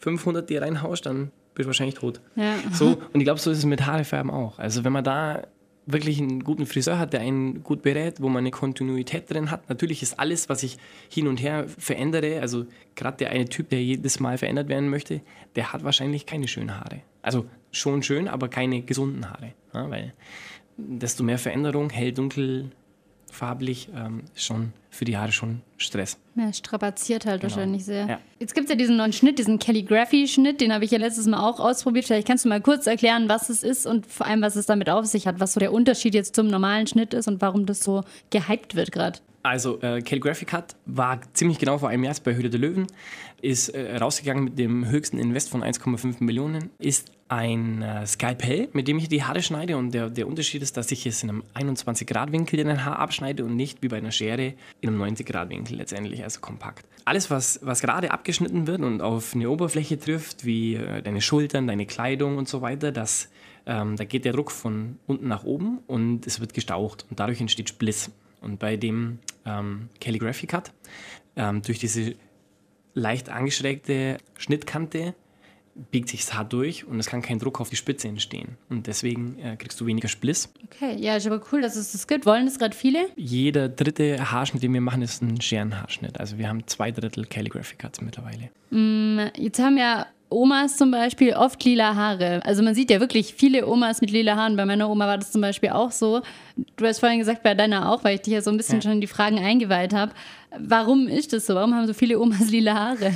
[0.00, 2.20] 500 dir reinhaust, dann bist du wahrscheinlich tot.
[2.34, 2.56] Ja.
[2.72, 4.58] So, und ich glaube, so ist es mit Haarefärben auch.
[4.58, 5.46] Also wenn man da
[5.86, 9.68] wirklich einen guten Friseur hat, der einen gut berät, wo man eine Kontinuität drin hat.
[9.68, 13.82] Natürlich ist alles, was ich hin und her verändere, also gerade der eine Typ, der
[13.82, 15.20] jedes Mal verändert werden möchte,
[15.56, 17.02] der hat wahrscheinlich keine schönen Haare.
[17.22, 19.52] Also schon schön, aber keine gesunden Haare.
[19.72, 20.14] Ja, weil
[20.76, 22.70] desto mehr Veränderung, hell, dunkel,
[23.34, 26.16] farblich, ähm, schon für die Haare schon Stress.
[26.36, 28.06] Ja, strapaziert halt wahrscheinlich sehr.
[28.06, 28.20] Ja.
[28.38, 31.40] Jetzt gibt es ja diesen neuen Schnitt, diesen Calligraphy-Schnitt, den habe ich ja letztes Mal
[31.40, 32.06] auch ausprobiert.
[32.06, 34.88] Vielleicht kannst du mal kurz erklären, was es ist und vor allem, was es damit
[34.88, 37.80] auf sich hat, was so der Unterschied jetzt zum normalen Schnitt ist und warum das
[37.80, 39.18] so gehypt wird gerade.
[39.42, 42.86] Also, äh, Calligraphy Cut war ziemlich genau vor einem Jahr bei Höhle der Löwen,
[43.42, 48.86] ist äh, rausgegangen mit dem höchsten Invest von 1,5 Millionen, ist ein äh, Skalpell, mit
[48.86, 51.44] dem ich die Haare schneide und der, der Unterschied ist, dass ich es in einem
[51.54, 56.22] 21-Grad-Winkel in ein Haar abschneide und nicht wie bei einer Schere in einem 90-Grad-Winkel letztendlich,
[56.22, 56.86] also kompakt.
[57.04, 61.66] Alles, was, was gerade abgeschnitten wird und auf eine Oberfläche trifft, wie äh, deine Schultern,
[61.66, 63.28] deine Kleidung und so weiter, das,
[63.66, 67.40] ähm, da geht der Druck von unten nach oben und es wird gestaucht und dadurch
[67.40, 68.12] entsteht Spliss.
[68.40, 70.72] Und bei dem ähm, Calligraphy Cut,
[71.34, 72.14] ähm, durch diese
[72.94, 75.14] leicht angeschrägte Schnittkante,
[75.90, 78.56] biegt sich das Haar durch und es kann kein Druck auf die Spitze entstehen.
[78.70, 80.52] Und deswegen äh, kriegst du weniger Spliss.
[80.64, 82.26] Okay, ja, ist aber cool, dass es das gibt.
[82.26, 83.06] Wollen das gerade viele?
[83.16, 86.20] Jeder dritte Haarschnitt, den wir machen, ist ein Scherenhaarschnitt.
[86.20, 88.50] Also wir haben zwei Drittel Calligraphy Cuts mittlerweile.
[89.36, 92.40] Jetzt haben ja Omas zum Beispiel oft lila Haare.
[92.44, 94.56] Also man sieht ja wirklich viele Omas mit lila Haaren.
[94.56, 96.22] Bei meiner Oma war das zum Beispiel auch so.
[96.76, 98.82] Du hast vorhin gesagt, bei deiner auch, weil ich dich ja so ein bisschen Ja.
[98.82, 100.12] schon in die Fragen eingeweiht habe.
[100.58, 101.54] Warum ist das so?
[101.54, 103.12] Warum haben so viele Omas lila Haare?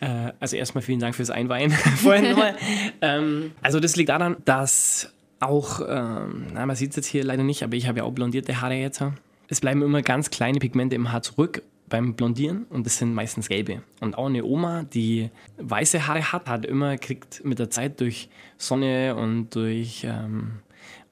[0.00, 2.56] Äh, also erstmal vielen Dank fürs Einweihen vorhin nochmal.
[3.00, 7.42] ähm, also das liegt daran, dass auch, ähm, na, man sieht es jetzt hier leider
[7.42, 9.02] nicht, aber ich habe ja auch blondierte Haare jetzt.
[9.48, 13.48] Es bleiben immer ganz kleine Pigmente im Haar zurück beim Blondieren und das sind meistens
[13.48, 13.82] gelbe.
[14.00, 18.30] Und auch eine Oma, die weiße Haare hat, hat immer, kriegt mit der Zeit durch
[18.56, 20.60] Sonne und durch ähm,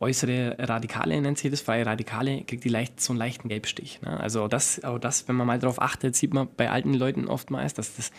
[0.00, 4.00] äußere Radikale, nennt sich das, freie Radikale, kriegt die leicht, so einen leichten Gelbstich.
[4.02, 4.18] Ne?
[4.18, 7.74] Also das, auch das, wenn man mal darauf achtet, sieht man bei alten Leuten oftmals,
[7.74, 8.10] dass das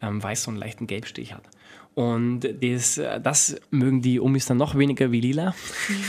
[0.00, 1.42] ähm, Weiß so einen leichten Gelbstich hat.
[1.94, 5.54] Und das, das mögen die Omis dann noch weniger wie lila.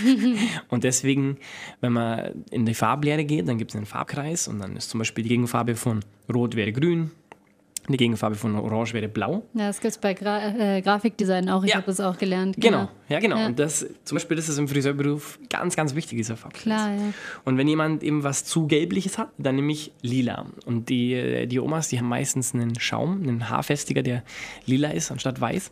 [0.70, 1.38] und deswegen,
[1.82, 5.00] wenn man in die Farblehre geht, dann gibt es einen Farbkreis und dann ist zum
[5.00, 6.02] Beispiel die Gegenfarbe von
[6.32, 7.10] Rot wäre grün,
[7.94, 9.44] die Gegenfarbe von Orange wäre blau.
[9.54, 11.64] Ja, das gibt es bei Gra äh, Grafikdesign auch.
[11.64, 11.76] Ich Ja.
[11.78, 12.56] habe das auch gelernt.
[12.60, 13.38] Genau, ja genau.
[13.38, 13.48] Ja.
[13.48, 16.64] Und das, zum Beispiel, das ist im Friseurberuf ganz, ganz wichtig, dieser Farbkreis.
[16.64, 17.14] Klar, ja.
[17.46, 20.46] Und wenn jemand eben was zu gelbliches hat, dann nehme ich lila.
[20.66, 24.24] Und die, die Omas, die haben meistens einen Schaum, einen Haarfestiger, der
[24.66, 25.72] lila ist anstatt weiß.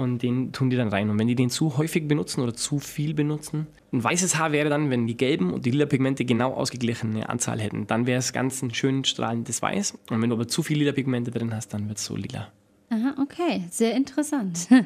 [0.00, 1.10] Und den tun die dann rein.
[1.10, 4.70] Und wenn die den zu häufig benutzen oder zu viel benutzen, ein weißes Haar wäre
[4.70, 8.32] dann, wenn die gelben und die lila Pigmente genau ausgeglichene Anzahl hätten, dann wäre es
[8.32, 9.98] ganz ein schön strahlendes Weiß.
[10.10, 12.48] Und wenn du aber zu viel lila Pigmente drin hast, dann wird es so lila.
[12.88, 14.68] Aha, okay, sehr interessant.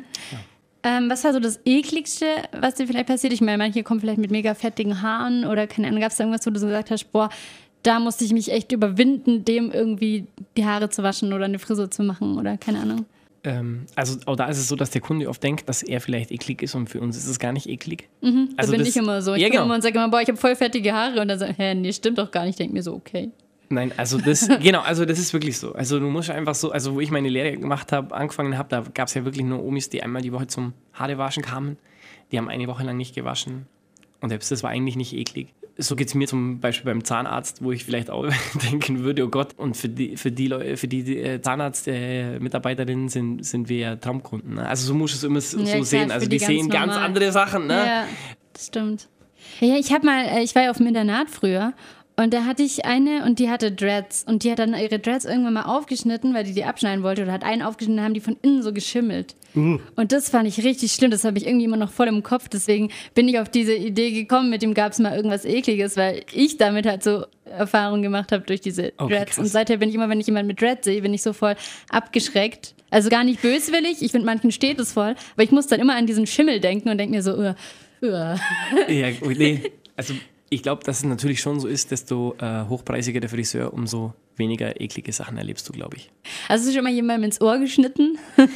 [0.86, 3.32] Ähm, was war so das ekligste, was dir vielleicht passiert?
[3.32, 6.46] Ich meine, manche kommen vielleicht mit mega fettigen Haaren oder keine Ahnung, gab es irgendwas,
[6.46, 7.30] wo du so gesagt hast, boah,
[7.84, 10.26] da musste ich mich echt überwinden, dem irgendwie
[10.58, 13.06] die Haare zu waschen oder eine Frisur zu machen oder keine Ahnung.
[13.44, 16.30] Ähm, also auch da ist es so, dass der Kunde oft denkt, dass er vielleicht
[16.32, 18.08] eklig ist und für uns ist es gar nicht eklig.
[18.22, 19.34] Da Also bin das- ich immer so.
[19.34, 19.64] Ich Ja, komme genau.
[19.66, 21.92] immer und sage immer, boah, ich habe voll fettige Haare und dann so, hä, nee,
[21.92, 22.52] stimmt doch gar nicht.
[22.52, 23.30] Ich denke mir so, okay.
[23.68, 25.72] Nein, also das, genau, also das ist wirklich so.
[25.74, 28.82] Also du musst einfach so, also wo ich meine Lehre gemacht habe, angefangen habe, da
[28.94, 31.76] gab es ja wirklich nur Omis, die einmal die Woche zum Haarewaschen kamen.
[32.32, 33.66] Die haben eine Woche lang nicht gewaschen.
[34.20, 35.48] Und selbst das war eigentlich nicht eklig.
[35.76, 38.26] So geht es mir zum Beispiel beim Zahnarzt, wo ich vielleicht auch
[38.70, 43.44] denken würde, oh Gott, und für die, für die, Leute, für die äh, Zahnarzt-Mitarbeiterinnen sind,
[43.44, 44.54] sind wir ja Traumkunden.
[44.54, 44.68] Ne?
[44.68, 46.10] Also so musst du es immer so Ja, klar, sehen.
[46.12, 47.04] Also die die, ganz sehen ganz normal.
[47.06, 47.66] andere Sachen.
[47.66, 47.86] Ne?
[47.86, 48.06] Ja,
[48.52, 49.08] das stimmt.
[49.60, 51.72] Ja, ich habe mal, äh, ich war ja auf dem Internat früher
[52.16, 55.24] und da hatte ich eine und die hatte Dreads und die hat dann ihre Dreads
[55.24, 58.20] irgendwann mal aufgeschnitten, weil die die abschneiden wollte oder hat einen aufgeschnitten, dann haben die
[58.20, 59.34] von innen so geschimmelt.
[59.56, 62.48] Und das fand ich richtig schlimm, das habe ich irgendwie immer noch voll im Kopf,
[62.48, 66.22] deswegen bin ich auf diese Idee gekommen, mit dem gab es mal irgendwas ekliges, weil
[66.32, 69.52] ich damit halt so Erfahrungen gemacht habe durch diese Okay, Dreads und krass.
[69.52, 71.54] seither bin ich immer, wenn ich jemanden mit Dreads sehe, bin ich so voll
[71.88, 72.74] abgeschreckt.
[72.90, 75.94] Also gar nicht böswillig, ich finde manchen steht es voll, aber ich muss dann immer
[75.94, 77.54] an diesen Schimmel denken und denke mir so, uh,
[78.02, 78.36] uh.
[78.88, 79.62] Ja, gut, nee.
[79.96, 80.14] Also
[80.54, 84.80] ich glaube, dass es natürlich schon so ist, desto äh, hochpreisiger der Friseur, umso weniger
[84.80, 86.10] eklige Sachen erlebst du, glaube ich.
[86.48, 88.18] Hast du schon mal jemandem ins Ohr geschnitten?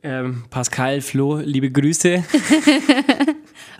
[0.00, 2.22] Ähm, Pascal, Flo, liebe Grüße.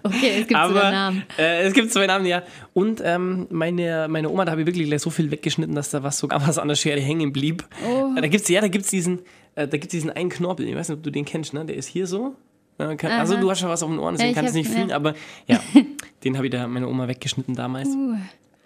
[0.02, 1.22] Okay, es gibt sogar Aber Namen.
[1.38, 2.42] äh, es gibt zwei Namen, ja.
[2.72, 6.02] Und ähm, meine, meine Oma, da habe ich wirklich gleich so viel weggeschnitten, dass da
[6.02, 7.64] was sogar was an der Schere hängen blieb.
[7.86, 8.10] Oh.
[8.14, 9.20] Da gibt's ja, da gibt's diesen,
[9.56, 10.68] äh, da gibt's diesen einen Knorpel.
[10.68, 11.64] Ich weiß nicht, ob du den kennst, ne?
[11.64, 12.36] Der ist hier so.
[12.78, 14.64] Ja, kann, also du hast schon was auf den Ohren, deswegen ich kannst du hab-
[14.64, 14.96] nicht fühlen, ja.
[14.96, 15.14] aber
[15.48, 15.60] ja,
[16.24, 17.88] den habe ich da meiner Oma weggeschnitten damals.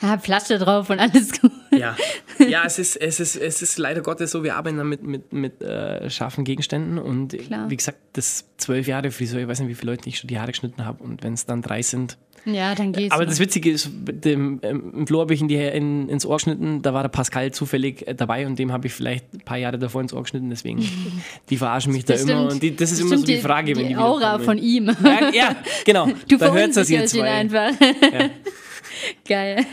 [0.03, 1.53] Ja, Flasche drauf und alles gut.
[1.71, 1.97] Ja,
[2.39, 5.33] ja es, ist, es, ist, es ist leider Gottes so, wir arbeiten dann mit, mit,
[5.33, 7.71] mit äh, scharfen Gegenständen und Klar.
[7.71, 10.41] wie gesagt, das zwölf Jahre Friseur, ich weiß nicht, wie viele Leute ich schon die
[10.41, 12.19] Haare geschnitten habe und wenn es dann drei sind.
[12.45, 13.13] Ja, dann geht's.
[13.13, 13.31] Aber noch.
[13.31, 16.83] das Witzige ist, dem, ähm, im Flo habe ich in die, in, ins Ohr geschnitten,
[16.83, 19.79] da war der Pascal zufällig äh, dabei und dem habe ich vielleicht ein paar Jahre
[19.79, 20.81] davor ins Ohr geschnitten, deswegen,
[21.51, 23.85] die verarschen mich da Bestimmt- immer und die, das ist immer so die Frage, wenn
[23.89, 24.91] die die Aura von ihm.
[25.05, 27.71] Ja, ja, genau, Du da hört das verunsicherst ihn einfach.
[29.29, 29.65] Geil.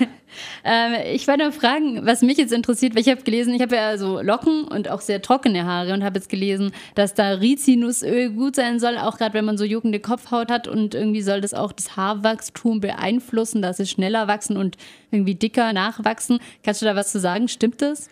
[0.63, 3.75] Ähm, ich wollte noch fragen, was mich jetzt interessiert, weil ich habe gelesen, ich habe
[3.75, 8.31] ja so Locken und auch sehr trockene Haare und habe jetzt gelesen, dass da Rizinusöl
[8.31, 11.53] gut sein soll, auch gerade wenn man so juckende Kopfhaut hat und irgendwie soll das
[11.53, 14.77] auch das Haarwachstum beeinflussen, dass es schneller wachsen und
[15.11, 16.39] irgendwie dicker nachwachsen.
[16.63, 17.47] Kannst du da was zu sagen?
[17.47, 18.09] Stimmt das?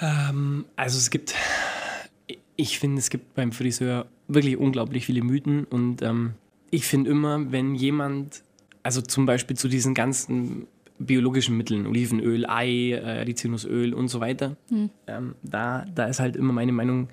[0.00, 1.34] Also es gibt,
[2.56, 6.34] ich finde, es gibt beim Friseur wirklich unglaublich viele Mythen und ähm,
[6.70, 8.42] ich finde immer, wenn jemand,
[8.82, 10.66] also zum Beispiel zu diesen ganzen
[10.98, 14.56] biologischen Mitteln, Olivenöl, Ei, äh, Rizinusöl und so weiter,
[15.06, 17.08] ähm, da, da ist halt immer meine Meinung,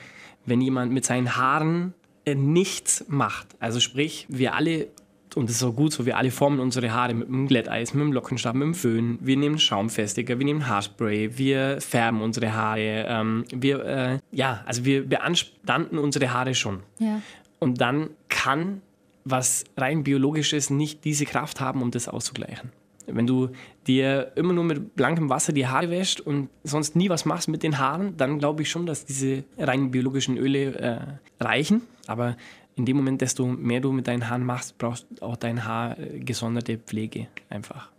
[0.45, 1.93] wenn jemand mit seinen Haaren
[2.25, 4.87] äh, nichts macht, also sprich, wir alle
[5.35, 8.01] und das ist auch gut so, wir alle formen unsere Haare mit dem Glätteis, mit
[8.01, 9.17] dem Lockenstab, mit dem Föhn.
[9.21, 13.05] Wir nehmen Schaumfestiger, wir nehmen Haarspray, wir färben unsere Haare.
[13.07, 16.81] Ähm, wir, äh, ja, also wir beanstanden unsere Haare schon.
[16.99, 17.21] Ja.
[17.59, 18.81] Und dann kann
[19.25, 22.71] was rein biologisches nicht diese Kraft haben, um das auszugleichen.
[23.07, 23.49] Wenn du
[23.87, 27.63] dir immer nur mit blankem Wasser die Haare wäschst und sonst nie was machst mit
[27.63, 31.81] den Haaren, dann glaube ich schon, dass diese rein biologischen Öle äh, reichen.
[32.07, 32.37] Aber
[32.75, 36.19] in dem Moment, desto mehr du mit deinen Haaren machst, brauchst auch dein Haar äh,
[36.19, 37.91] gesonderte Pflege einfach.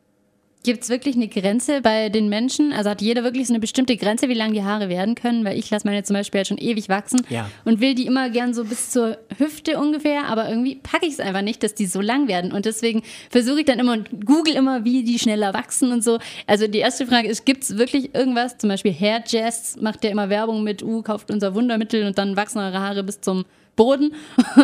[0.65, 2.73] Gibt es wirklich eine Grenze bei den Menschen?
[2.73, 5.45] Also hat jeder wirklich so eine bestimmte Grenze, wie lang die Haare werden können?
[5.45, 7.51] Weil ich lasse meine zum Beispiel halt schon ewig wachsen Ja.
[7.67, 11.21] und will die immer gern so bis zur Hüfte ungefähr, aber irgendwie packe ich es
[11.21, 12.51] einfach nicht, dass die so lang werden.
[12.51, 16.19] Und deswegen versuche ich dann immer und google immer, wie die schneller wachsen und so.
[16.47, 18.57] Also die erste Frage ist, gibt es wirklich irgendwas?
[18.57, 22.37] Zum Beispiel Hair Jazz macht ja immer Werbung mit, uh, kauft unser Wundermittel und dann
[22.37, 23.45] wachsen eure Haare bis zum
[23.77, 24.15] Boden.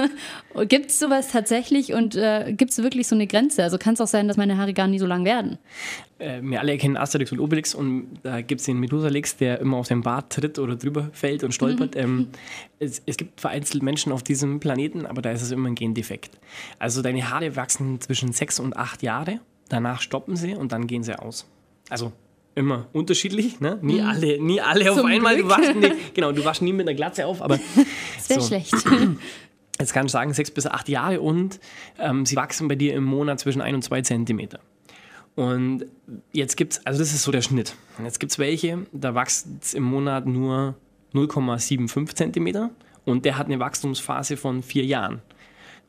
[0.69, 3.63] gibt es sowas tatsächlich und äh, gibt es wirklich so eine Grenze?
[3.63, 5.59] Also kann es auch sein, dass meine Haare gar nie so lang werden.
[6.19, 9.79] Äh, wir alle erkennen Asterix und Obelix und da gibt es den Methusalix, der immer
[9.79, 11.97] auf den Bart tritt oder drüber fällt und stolpert.
[11.97, 12.29] Ähm,
[12.79, 16.39] es, es gibt vereinzelt Menschen auf diesem Planeten, aber da ist es immer ein Gendefekt.
[16.79, 21.03] Also deine Haare wachsen zwischen sechs und acht Jahre, danach stoppen sie und dann gehen
[21.03, 21.47] sie aus.
[21.89, 22.13] Also
[22.61, 23.79] immer unterschiedlich, ne?
[23.83, 25.37] Nie alle, nie alle auf Zum einmal.
[25.37, 27.59] Du wachst, nie, genau, du wachst nie mit einer Glatze auf, aber
[28.17, 28.47] Das wäre So.
[28.47, 28.73] schlecht.
[29.81, 31.59] Jetzt kann ich sagen, sechs bis acht Jahre und
[31.99, 34.61] ähm, sie wachsen bei dir im Monat zwischen ein und zwei Zentimeter.
[35.37, 35.87] Und
[36.33, 37.75] jetzt gibt es, also das ist so der Schnitt.
[37.97, 40.75] Und jetzt gibt es welche, da wächst es im Monat nur
[41.15, 42.71] 0,75 Zentimeter
[43.07, 45.23] und der hat eine Wachstumsphase von vier Jahren.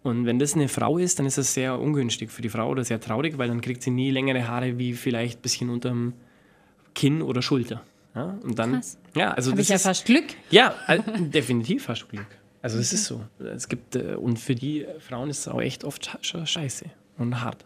[0.03, 2.86] Und wenn das eine Frau ist, dann ist das sehr ungünstig für die Frau oder
[2.86, 6.13] sehr traurig, weil dann kriegt sie nie längere Haare wie vielleicht ein bisschen unterm
[6.95, 7.82] Kinn oder Schulter.
[8.15, 8.97] Ja, und dann, Krass.
[9.15, 10.25] ja, also Habe das ich ja ist, fast Glück.
[10.49, 12.25] ja, äh, definitiv hast du Glück.
[12.62, 13.21] Also es ist so.
[13.39, 16.86] Es gibt, äh, und für die Frauen ist es auch echt oft sche- sche- scheiße
[17.17, 17.65] und hart.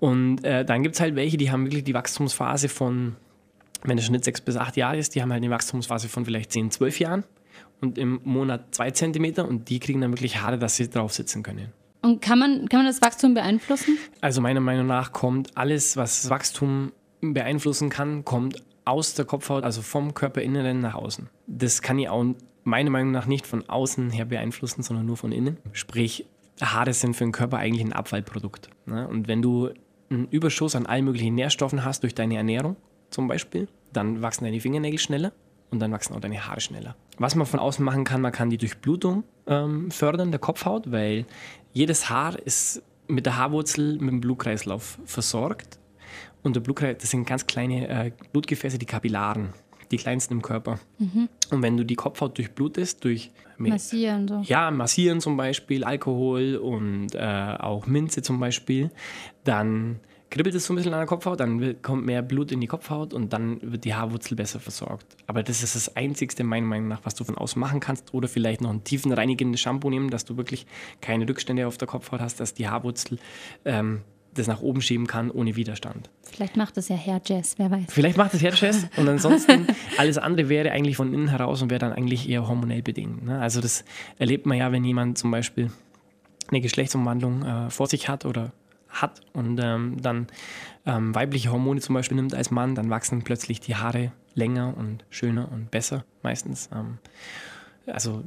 [0.00, 3.16] Und äh, dann gibt es halt welche, die haben wirklich die Wachstumsphase von,
[3.84, 6.52] wenn der Schnitt sechs bis acht Jahre ist, die haben halt eine Wachstumsphase von vielleicht
[6.52, 7.24] 10, 12 Jahren
[7.80, 11.42] und im Monat zwei Zentimeter und die kriegen dann wirklich Haare, dass sie drauf sitzen
[11.42, 11.68] können.
[12.02, 13.96] Und kann man, kann man das Wachstum beeinflussen?
[14.20, 19.64] Also meiner Meinung nach kommt alles, was das Wachstum beeinflussen kann, kommt aus der Kopfhaut,
[19.64, 21.28] also vom Körperinneren nach außen.
[21.46, 22.24] Das kann ich auch
[22.64, 25.58] meiner Meinung nach nicht von außen her beeinflussen, sondern nur von innen.
[25.72, 26.26] Sprich,
[26.60, 28.68] Haare sind für den Körper eigentlich ein Abfallprodukt.
[28.86, 29.06] Ne?
[29.08, 29.70] Und wenn du
[30.10, 32.76] einen Überschuss an allen möglichen Nährstoffen hast durch deine Ernährung
[33.10, 35.32] zum Beispiel, dann wachsen deine Fingernägel schneller
[35.70, 36.96] und dann wachsen auch deine Haare schneller.
[37.18, 41.26] Was man von außen machen kann, man kann die Durchblutung ähm, fördern, der Kopfhaut, weil
[41.72, 45.78] jedes Haar ist mit der Haarwurzel mit dem Blutkreislauf versorgt.
[46.42, 49.50] Und der Blutkreislauf, das sind ganz kleine äh, Blutgefäße, die Kapillaren,
[49.90, 50.78] die kleinsten im Körper.
[51.50, 54.40] Und wenn du die Kopfhaut durchblutest, durch Massieren so.
[54.44, 58.90] ja, massieren zum Beispiel, Alkohol und äh, auch Minze zum Beispiel,
[59.44, 60.00] dann
[60.32, 63.12] kribbelt es so ein bisschen an der Kopfhaut, dann kommt mehr Blut in die Kopfhaut
[63.12, 65.16] und dann wird die Haarwurzel besser versorgt.
[65.26, 68.14] Aber das ist das Einzigste, meiner Meinung nach, was du von außen machen kannst.
[68.14, 70.66] Oder vielleicht noch ein tiefenreinigendes Shampoo nehmen, dass du wirklich
[71.02, 73.18] keine Rückstände auf der Kopfhaut hast, dass die Haarwurzel
[73.66, 74.00] ähm,
[74.34, 76.10] das nach oben schieben kann ohne Widerstand.
[76.22, 77.84] Vielleicht macht das ja Hair Jazz, wer weiß.
[77.88, 79.66] Vielleicht macht das Herzschess und ansonsten
[79.98, 83.24] alles andere wäre eigentlich von innen heraus und wäre dann eigentlich eher hormonell bedingt.
[83.24, 83.40] Ne?
[83.40, 83.84] Also das
[84.18, 85.70] erlebt man ja, wenn jemand zum Beispiel
[86.48, 88.52] eine Geschlechtsumwandlung äh, vor sich hat oder
[88.88, 90.26] hat und ähm, dann
[90.84, 95.04] ähm, weibliche Hormone zum Beispiel nimmt als Mann, dann wachsen plötzlich die Haare länger und
[95.10, 96.68] schöner und besser meistens.
[96.74, 96.98] Ähm,
[97.86, 98.22] also,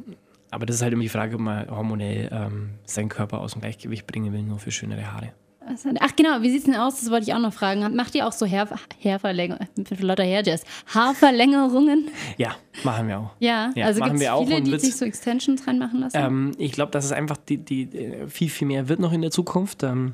[0.51, 3.61] aber das ist halt immer die Frage, ob man hormonell ähm, seinen Körper aus dem
[3.61, 5.33] Gleichgewicht bringen will, nur für schönere Haare.
[5.99, 6.99] Ach genau, wie sieht es denn aus?
[6.99, 7.95] Das wollte ich auch noch fragen.
[7.95, 8.69] Macht ihr auch so Hair,
[9.03, 9.67] Hairverlängerungen,
[9.99, 12.09] lauter Hair Jazz, Haarverlängerungen?
[12.37, 13.31] Ja, machen wir auch.
[13.39, 16.17] Ja, Ja, also gibt es viele, die sich so Extensions reinmachen lassen?
[16.17, 19.21] Ähm, ich glaube, dass es einfach die, die, äh, viel, viel mehr wird noch in
[19.21, 19.83] der Zukunft.
[19.83, 20.13] Ähm,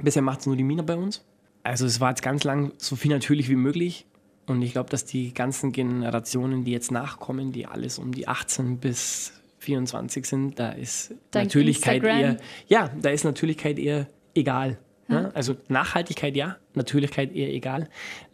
[0.00, 1.24] bisher macht es nur die Mina bei uns.
[1.62, 4.06] Also es war jetzt ganz lang so viel natürlich wie möglich.
[4.46, 8.78] Und ich glaube, dass die ganzen Generationen, die jetzt nachkommen, die alles um die 18
[8.78, 12.20] bis 24 sind, da ist Dank Natürlichkeit Instagram.
[12.20, 12.36] eher,
[12.68, 14.78] ja, da ist Natürlichkeit eher egal.
[15.08, 15.30] Ne?
[15.34, 17.88] Also Nachhaltigkeit ja, Natürlichkeit eher egal.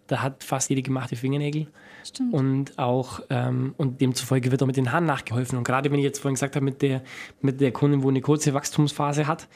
[0.06, 1.68] Da hat fast jede gemachte Fingernägel.
[2.04, 2.34] Stimmt.
[2.34, 5.56] Und auch, ähm, und demzufolge wird auch mit den Haaren nachgeholfen.
[5.56, 7.02] Und gerade wenn ich jetzt vorhin gesagt habe, mit der,
[7.40, 9.48] mit der Kundin, wo eine kurze Wachstumsphase hat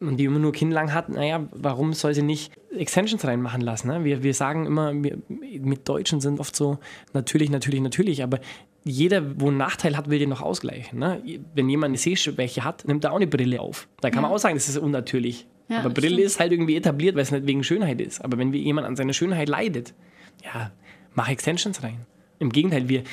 [0.00, 3.88] und die immer nur kinnlang hat, naja, warum soll sie nicht Extensions reinmachen lassen?
[3.88, 4.04] Ne?
[4.04, 6.78] Wir, wir sagen immer, wir, mit Deutschen sind oft so
[7.12, 8.40] natürlich, natürlich, natürlich, aber
[8.82, 10.98] jeder, wo einen Nachteil hat, will den noch ausgleichen.
[10.98, 11.22] Ne?
[11.54, 13.88] Wenn jemand eine Sehschwäche hat, nimmt er auch eine Brille auf.
[14.00, 15.46] Da kann man auch sagen, das ist unnatürlich.
[15.70, 16.26] Ja, aber Brille stimmt.
[16.26, 18.22] ist halt irgendwie etabliert, weil es nicht wegen Schönheit ist.
[18.24, 19.94] Aber wenn jemand an seiner Schönheit leidet,
[20.44, 20.72] ja,
[21.14, 22.06] mach Extensions rein.
[22.40, 23.04] Im Gegenteil, wir,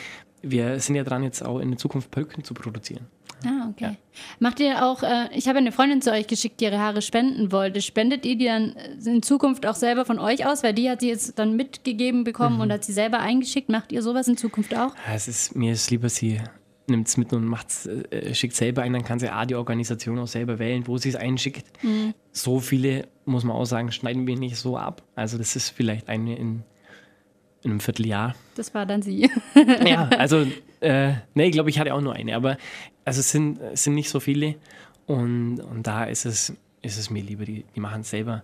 [0.42, 3.06] wir sind ja dran, jetzt auch in der Zukunft Perücken zu produzieren.
[3.46, 3.96] Ah, okay.
[4.40, 7.52] Macht ihr auch, äh, ich habe eine Freundin zu euch geschickt, die ihre Haare spenden
[7.52, 7.82] wollte.
[7.84, 10.64] Spendet ihr die dann äh, in Zukunft auch selber von euch aus?
[10.64, 13.70] Weil die hat sie jetzt dann mitgegeben bekommen und hat sie selber eingeschickt.
[13.70, 14.96] Macht ihr sowas in Zukunft auch?
[15.08, 16.42] Ja, es ist, mir ist lieber, sie
[16.88, 20.18] nimmt es mit und macht's, äh, schickt selber ein, dann kann sie A, die Organisation
[20.20, 21.66] auch selber wählen, wo sie es einschickt.
[22.32, 25.04] So viele, muss man auch sagen, schneiden wir nicht so ab.
[25.16, 26.64] Also das ist vielleicht eine in,
[27.64, 28.36] in einem Vierteljahr.
[28.56, 29.30] Das war dann sie.
[29.86, 30.46] Ja, also,
[30.80, 32.58] äh, nee, ich glaube, ich hatte auch nur eine, aber
[33.04, 34.56] also es sind, es sind nicht so viele
[35.06, 38.44] und, und da ist es, ist es mir lieber, die, die machen es selber.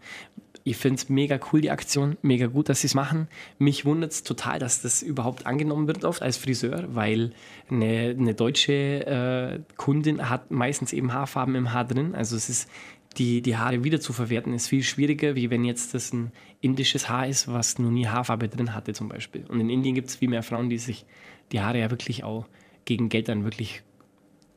[0.65, 3.28] Ich finde es mega cool, die Aktion, mega gut, dass sie es machen.
[3.60, 7.34] Mich wundert es total, dass das überhaupt angenommen wird oft als Friseur, weil
[7.69, 8.73] eine, eine deutsche
[9.06, 12.15] äh, Kundin hat meistens eben Haarfarben im Haar drin.
[12.15, 12.69] Also es ist
[13.17, 17.10] die, die Haare wieder zu verwerten, ist viel schwieriger, wie wenn jetzt das ein indisches
[17.10, 19.45] Haar ist, was noch nie Haarfarbe drin hatte zum Beispiel.
[19.49, 21.06] Und in Indien gibt es viel mehr Frauen, die sich
[21.52, 22.45] die Haare ja wirklich auch
[22.86, 23.84] gegen Geld dann wirklich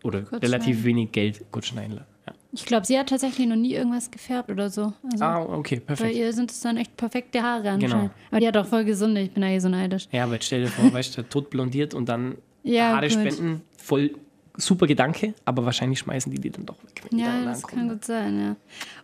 [0.03, 2.16] oder relativ wenig Geld gut schneiden lassen.
[2.57, 4.93] Ich glaube, sie hat tatsächlich noch nie irgendwas gefärbt oder so.
[5.11, 6.15] Also, Ah, okay, bei perfekt.
[6.17, 7.83] ihr sind es dann echt perfekte Haare anscheinend.
[7.83, 8.11] Genau.
[8.31, 10.09] Aber die hat auch voll gesunde, ich bin da hier so neidisch.
[10.13, 13.13] Ja, aber stell dir vor, weißt du, tot blondiert und dann Ja, Haare gut.
[13.13, 14.11] spenden, voll
[14.57, 17.03] super Gedanke, aber wahrscheinlich schmeißen die die dann doch weg.
[17.13, 18.57] Ja, das kann gut sein, ja.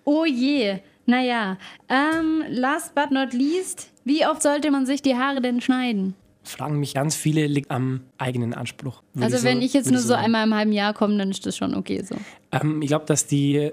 [0.05, 0.79] Oh je.
[1.05, 6.15] Naja, ähm, last but not least, wie oft sollte man sich die Haare denn schneiden?
[6.45, 9.03] Fragen mich ganz viele, liegt am eigenen Anspruch.
[9.21, 10.25] Also so- wenn ich jetzt nur so sagen.
[10.25, 12.17] einmal im halben Jahr komme, dann ist das schon okay so.
[12.51, 13.71] Ähm, ich glaube, dass die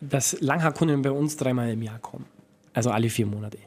[0.00, 2.26] dass Langhaarkunden bei uns dreimal im Jahr kommen.
[2.74, 3.58] Also alle vier Monate.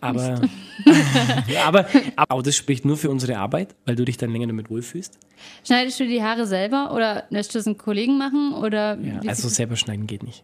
[0.00, 0.40] Aber,
[1.48, 4.46] ja, aber, aber auch das spricht nur für unsere Arbeit, weil du dich dann länger
[4.48, 5.18] damit wohlfühlst.
[5.64, 8.54] Schneidest du die Haare selber oder lässt du das einen Kollegen machen?
[8.54, 10.42] Oder Ja, also selber schneiden geht nicht.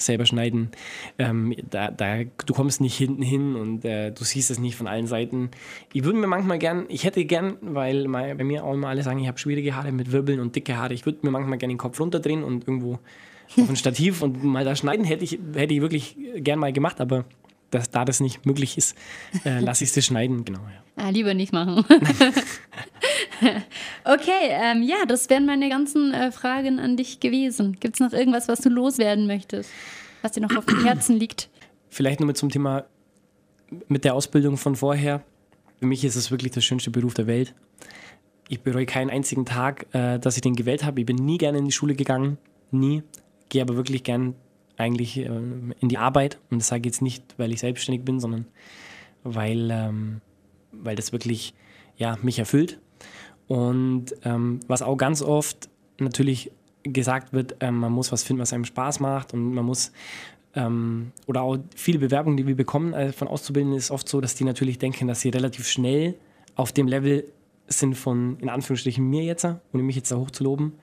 [0.00, 0.70] Selber schneiden,
[1.18, 4.86] ähm, da, da, du kommst nicht hinten hin und äh, du siehst es nicht von
[4.86, 5.50] allen Seiten.
[5.92, 9.18] Ich würde mir manchmal gern, ich hätte gern, weil bei mir auch immer alle sagen,
[9.18, 11.78] ich habe schwierige Haare mit Wirbeln und dicke Haare, ich würde mir manchmal gerne den
[11.78, 12.94] Kopf runterdrehen und irgendwo
[13.56, 17.00] auf ein Stativ und mal da schneiden, hätte ich, hätte ich wirklich gern mal gemacht,
[17.00, 17.24] aber
[17.70, 18.96] dass, da das nicht möglich ist,
[19.44, 20.60] äh, lasse ich es schneiden, genau.
[20.60, 21.04] Ja.
[21.04, 21.84] Ah, lieber nicht machen.
[24.04, 27.76] okay, ähm, ja, das wären meine ganzen äh, Fragen an dich gewesen.
[27.80, 29.70] Gibt es noch irgendwas, was du loswerden möchtest?
[30.22, 31.48] Was dir noch auf dem Herzen liegt?
[31.88, 32.84] Vielleicht nur zum Thema
[33.88, 35.22] mit der Ausbildung von vorher.
[35.78, 37.54] Für mich ist es wirklich der schönste Beruf der Welt.
[38.48, 41.00] Ich bereue keinen einzigen Tag, äh, dass ich den gewählt habe.
[41.00, 42.38] Ich bin nie gerne in die Schule gegangen,
[42.70, 43.02] nie.
[43.48, 44.34] Gehe aber wirklich gern
[44.76, 46.38] eigentlich äh, in die Arbeit.
[46.50, 48.46] Und das sage ich jetzt nicht, weil ich selbstständig bin, sondern
[49.22, 50.20] weil, ähm,
[50.72, 51.54] weil das wirklich
[51.96, 52.80] ja, mich erfüllt.
[53.50, 56.52] Und ähm, was auch ganz oft natürlich
[56.84, 59.90] gesagt wird, ähm, man muss was finden, was einem Spaß macht und man muss
[60.54, 64.36] ähm, oder auch viele Bewerbungen, die wir bekommen äh, von Auszubildenden, ist oft so, dass
[64.36, 66.14] die natürlich denken, dass sie relativ schnell
[66.54, 67.24] auf dem Level
[67.66, 70.74] sind von, in Anführungsstrichen, mir jetzt, ohne mich jetzt da hochzuloben,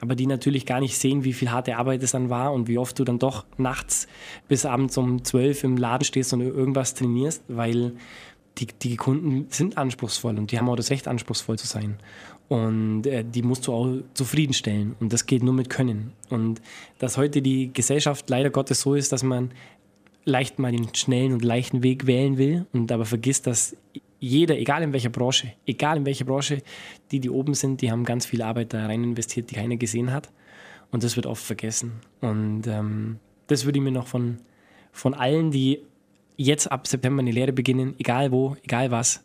[0.00, 2.78] aber die natürlich gar nicht sehen, wie viel harte Arbeit es dann war und wie
[2.78, 4.08] oft du dann doch nachts
[4.48, 7.92] bis abends um 12 im Laden stehst und irgendwas trainierst, weil
[8.58, 11.98] die, die Kunden sind anspruchsvoll und die haben auch das Recht, anspruchsvoll zu sein.
[12.48, 14.94] Und äh, die musst du auch zufriedenstellen.
[15.00, 16.12] Und das geht nur mit Können.
[16.28, 16.60] Und
[16.98, 19.50] dass heute die Gesellschaft leider Gottes so ist, dass man
[20.24, 23.76] leicht mal den schnellen und leichten Weg wählen will und aber vergisst, dass
[24.20, 26.62] jeder, egal in welcher Branche, egal in welcher Branche,
[27.10, 30.12] die, die oben sind, die haben ganz viel Arbeit da rein investiert, die keiner gesehen
[30.12, 30.30] hat.
[30.90, 32.00] Und das wird oft vergessen.
[32.20, 34.38] Und ähm, das würde ich mir noch von,
[34.92, 35.80] von allen, die
[36.36, 39.24] jetzt ab September eine Lehre beginnen, egal wo, egal was,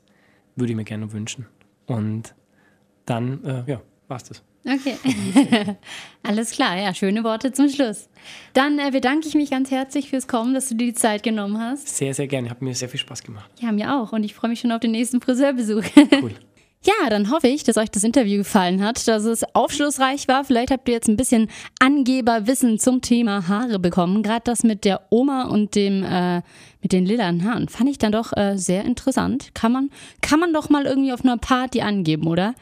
[0.55, 1.45] würde ich mir gerne wünschen.
[1.85, 2.35] Und
[3.05, 4.43] dann, äh, ja, war's das.
[4.65, 4.95] Okay.
[6.23, 8.09] Alles klar, ja, schöne Worte zum Schluss.
[8.53, 11.57] Dann äh, bedanke ich mich ganz herzlich fürs Kommen, dass du dir die Zeit genommen
[11.59, 11.87] hast.
[11.87, 12.49] Sehr, sehr gerne.
[12.49, 13.49] Hat mir sehr viel Spaß gemacht.
[13.59, 14.11] Ja, mir auch.
[14.11, 15.83] Und ich freue mich schon auf den nächsten Friseurbesuch.
[16.21, 16.33] Cool.
[16.85, 20.45] Ja, dann hoffe ich, dass euch das Interview gefallen hat, dass es aufschlussreich war.
[20.45, 24.23] Vielleicht habt ihr jetzt ein bisschen Angeberwissen zum Thema Haare bekommen.
[24.23, 26.41] Gerade das mit der Oma und dem äh,
[26.81, 29.49] mit den lilanen Haaren fand ich dann doch äh, sehr interessant.
[29.53, 29.89] Kann man
[30.21, 32.55] kann man doch mal irgendwie auf einer Party angeben, oder?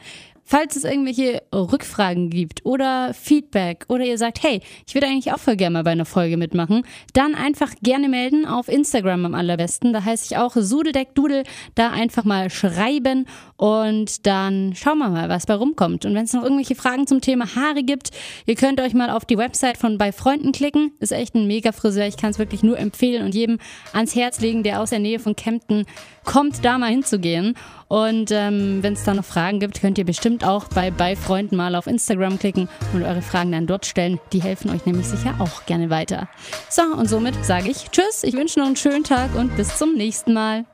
[0.50, 5.38] Falls es irgendwelche Rückfragen gibt oder Feedback oder ihr sagt, hey, ich würde eigentlich auch
[5.38, 9.92] voll gerne mal bei einer Folge mitmachen, dann einfach gerne melden auf Instagram am allerbesten.
[9.92, 11.42] Da heiße ich auch Sudeldeckdudel.
[11.74, 13.26] Da einfach mal schreiben
[13.58, 16.06] und dann schauen wir mal, was bei rumkommt.
[16.06, 18.08] Und wenn es noch irgendwelche Fragen zum Thema Haare gibt,
[18.46, 20.92] ihr könnt euch mal auf die Website von bei Freunden klicken.
[20.98, 22.06] Ist echt ein mega Friseur.
[22.06, 23.58] Ich kann es wirklich nur empfehlen und jedem
[23.92, 25.84] ans Herz legen, der aus der Nähe von Kempten
[26.24, 27.54] kommt, da mal hinzugehen.
[27.88, 31.56] Und ähm, wenn es da noch Fragen gibt, könnt ihr bestimmt auch bei bei Freunden
[31.56, 34.20] mal auf Instagram klicken und eure Fragen dann dort stellen.
[34.32, 36.28] Die helfen euch nämlich sicher auch gerne weiter.
[36.68, 39.94] So, und somit sage ich Tschüss, ich wünsche noch einen schönen Tag und bis zum
[39.94, 40.64] nächsten Mal.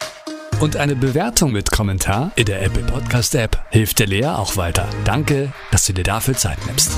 [0.61, 4.89] Und eine Bewertung mit Kommentar in der Apple Podcast App hilft der Lea auch weiter.
[5.05, 6.93] Danke, dass du dir dafür Zeit nimmst.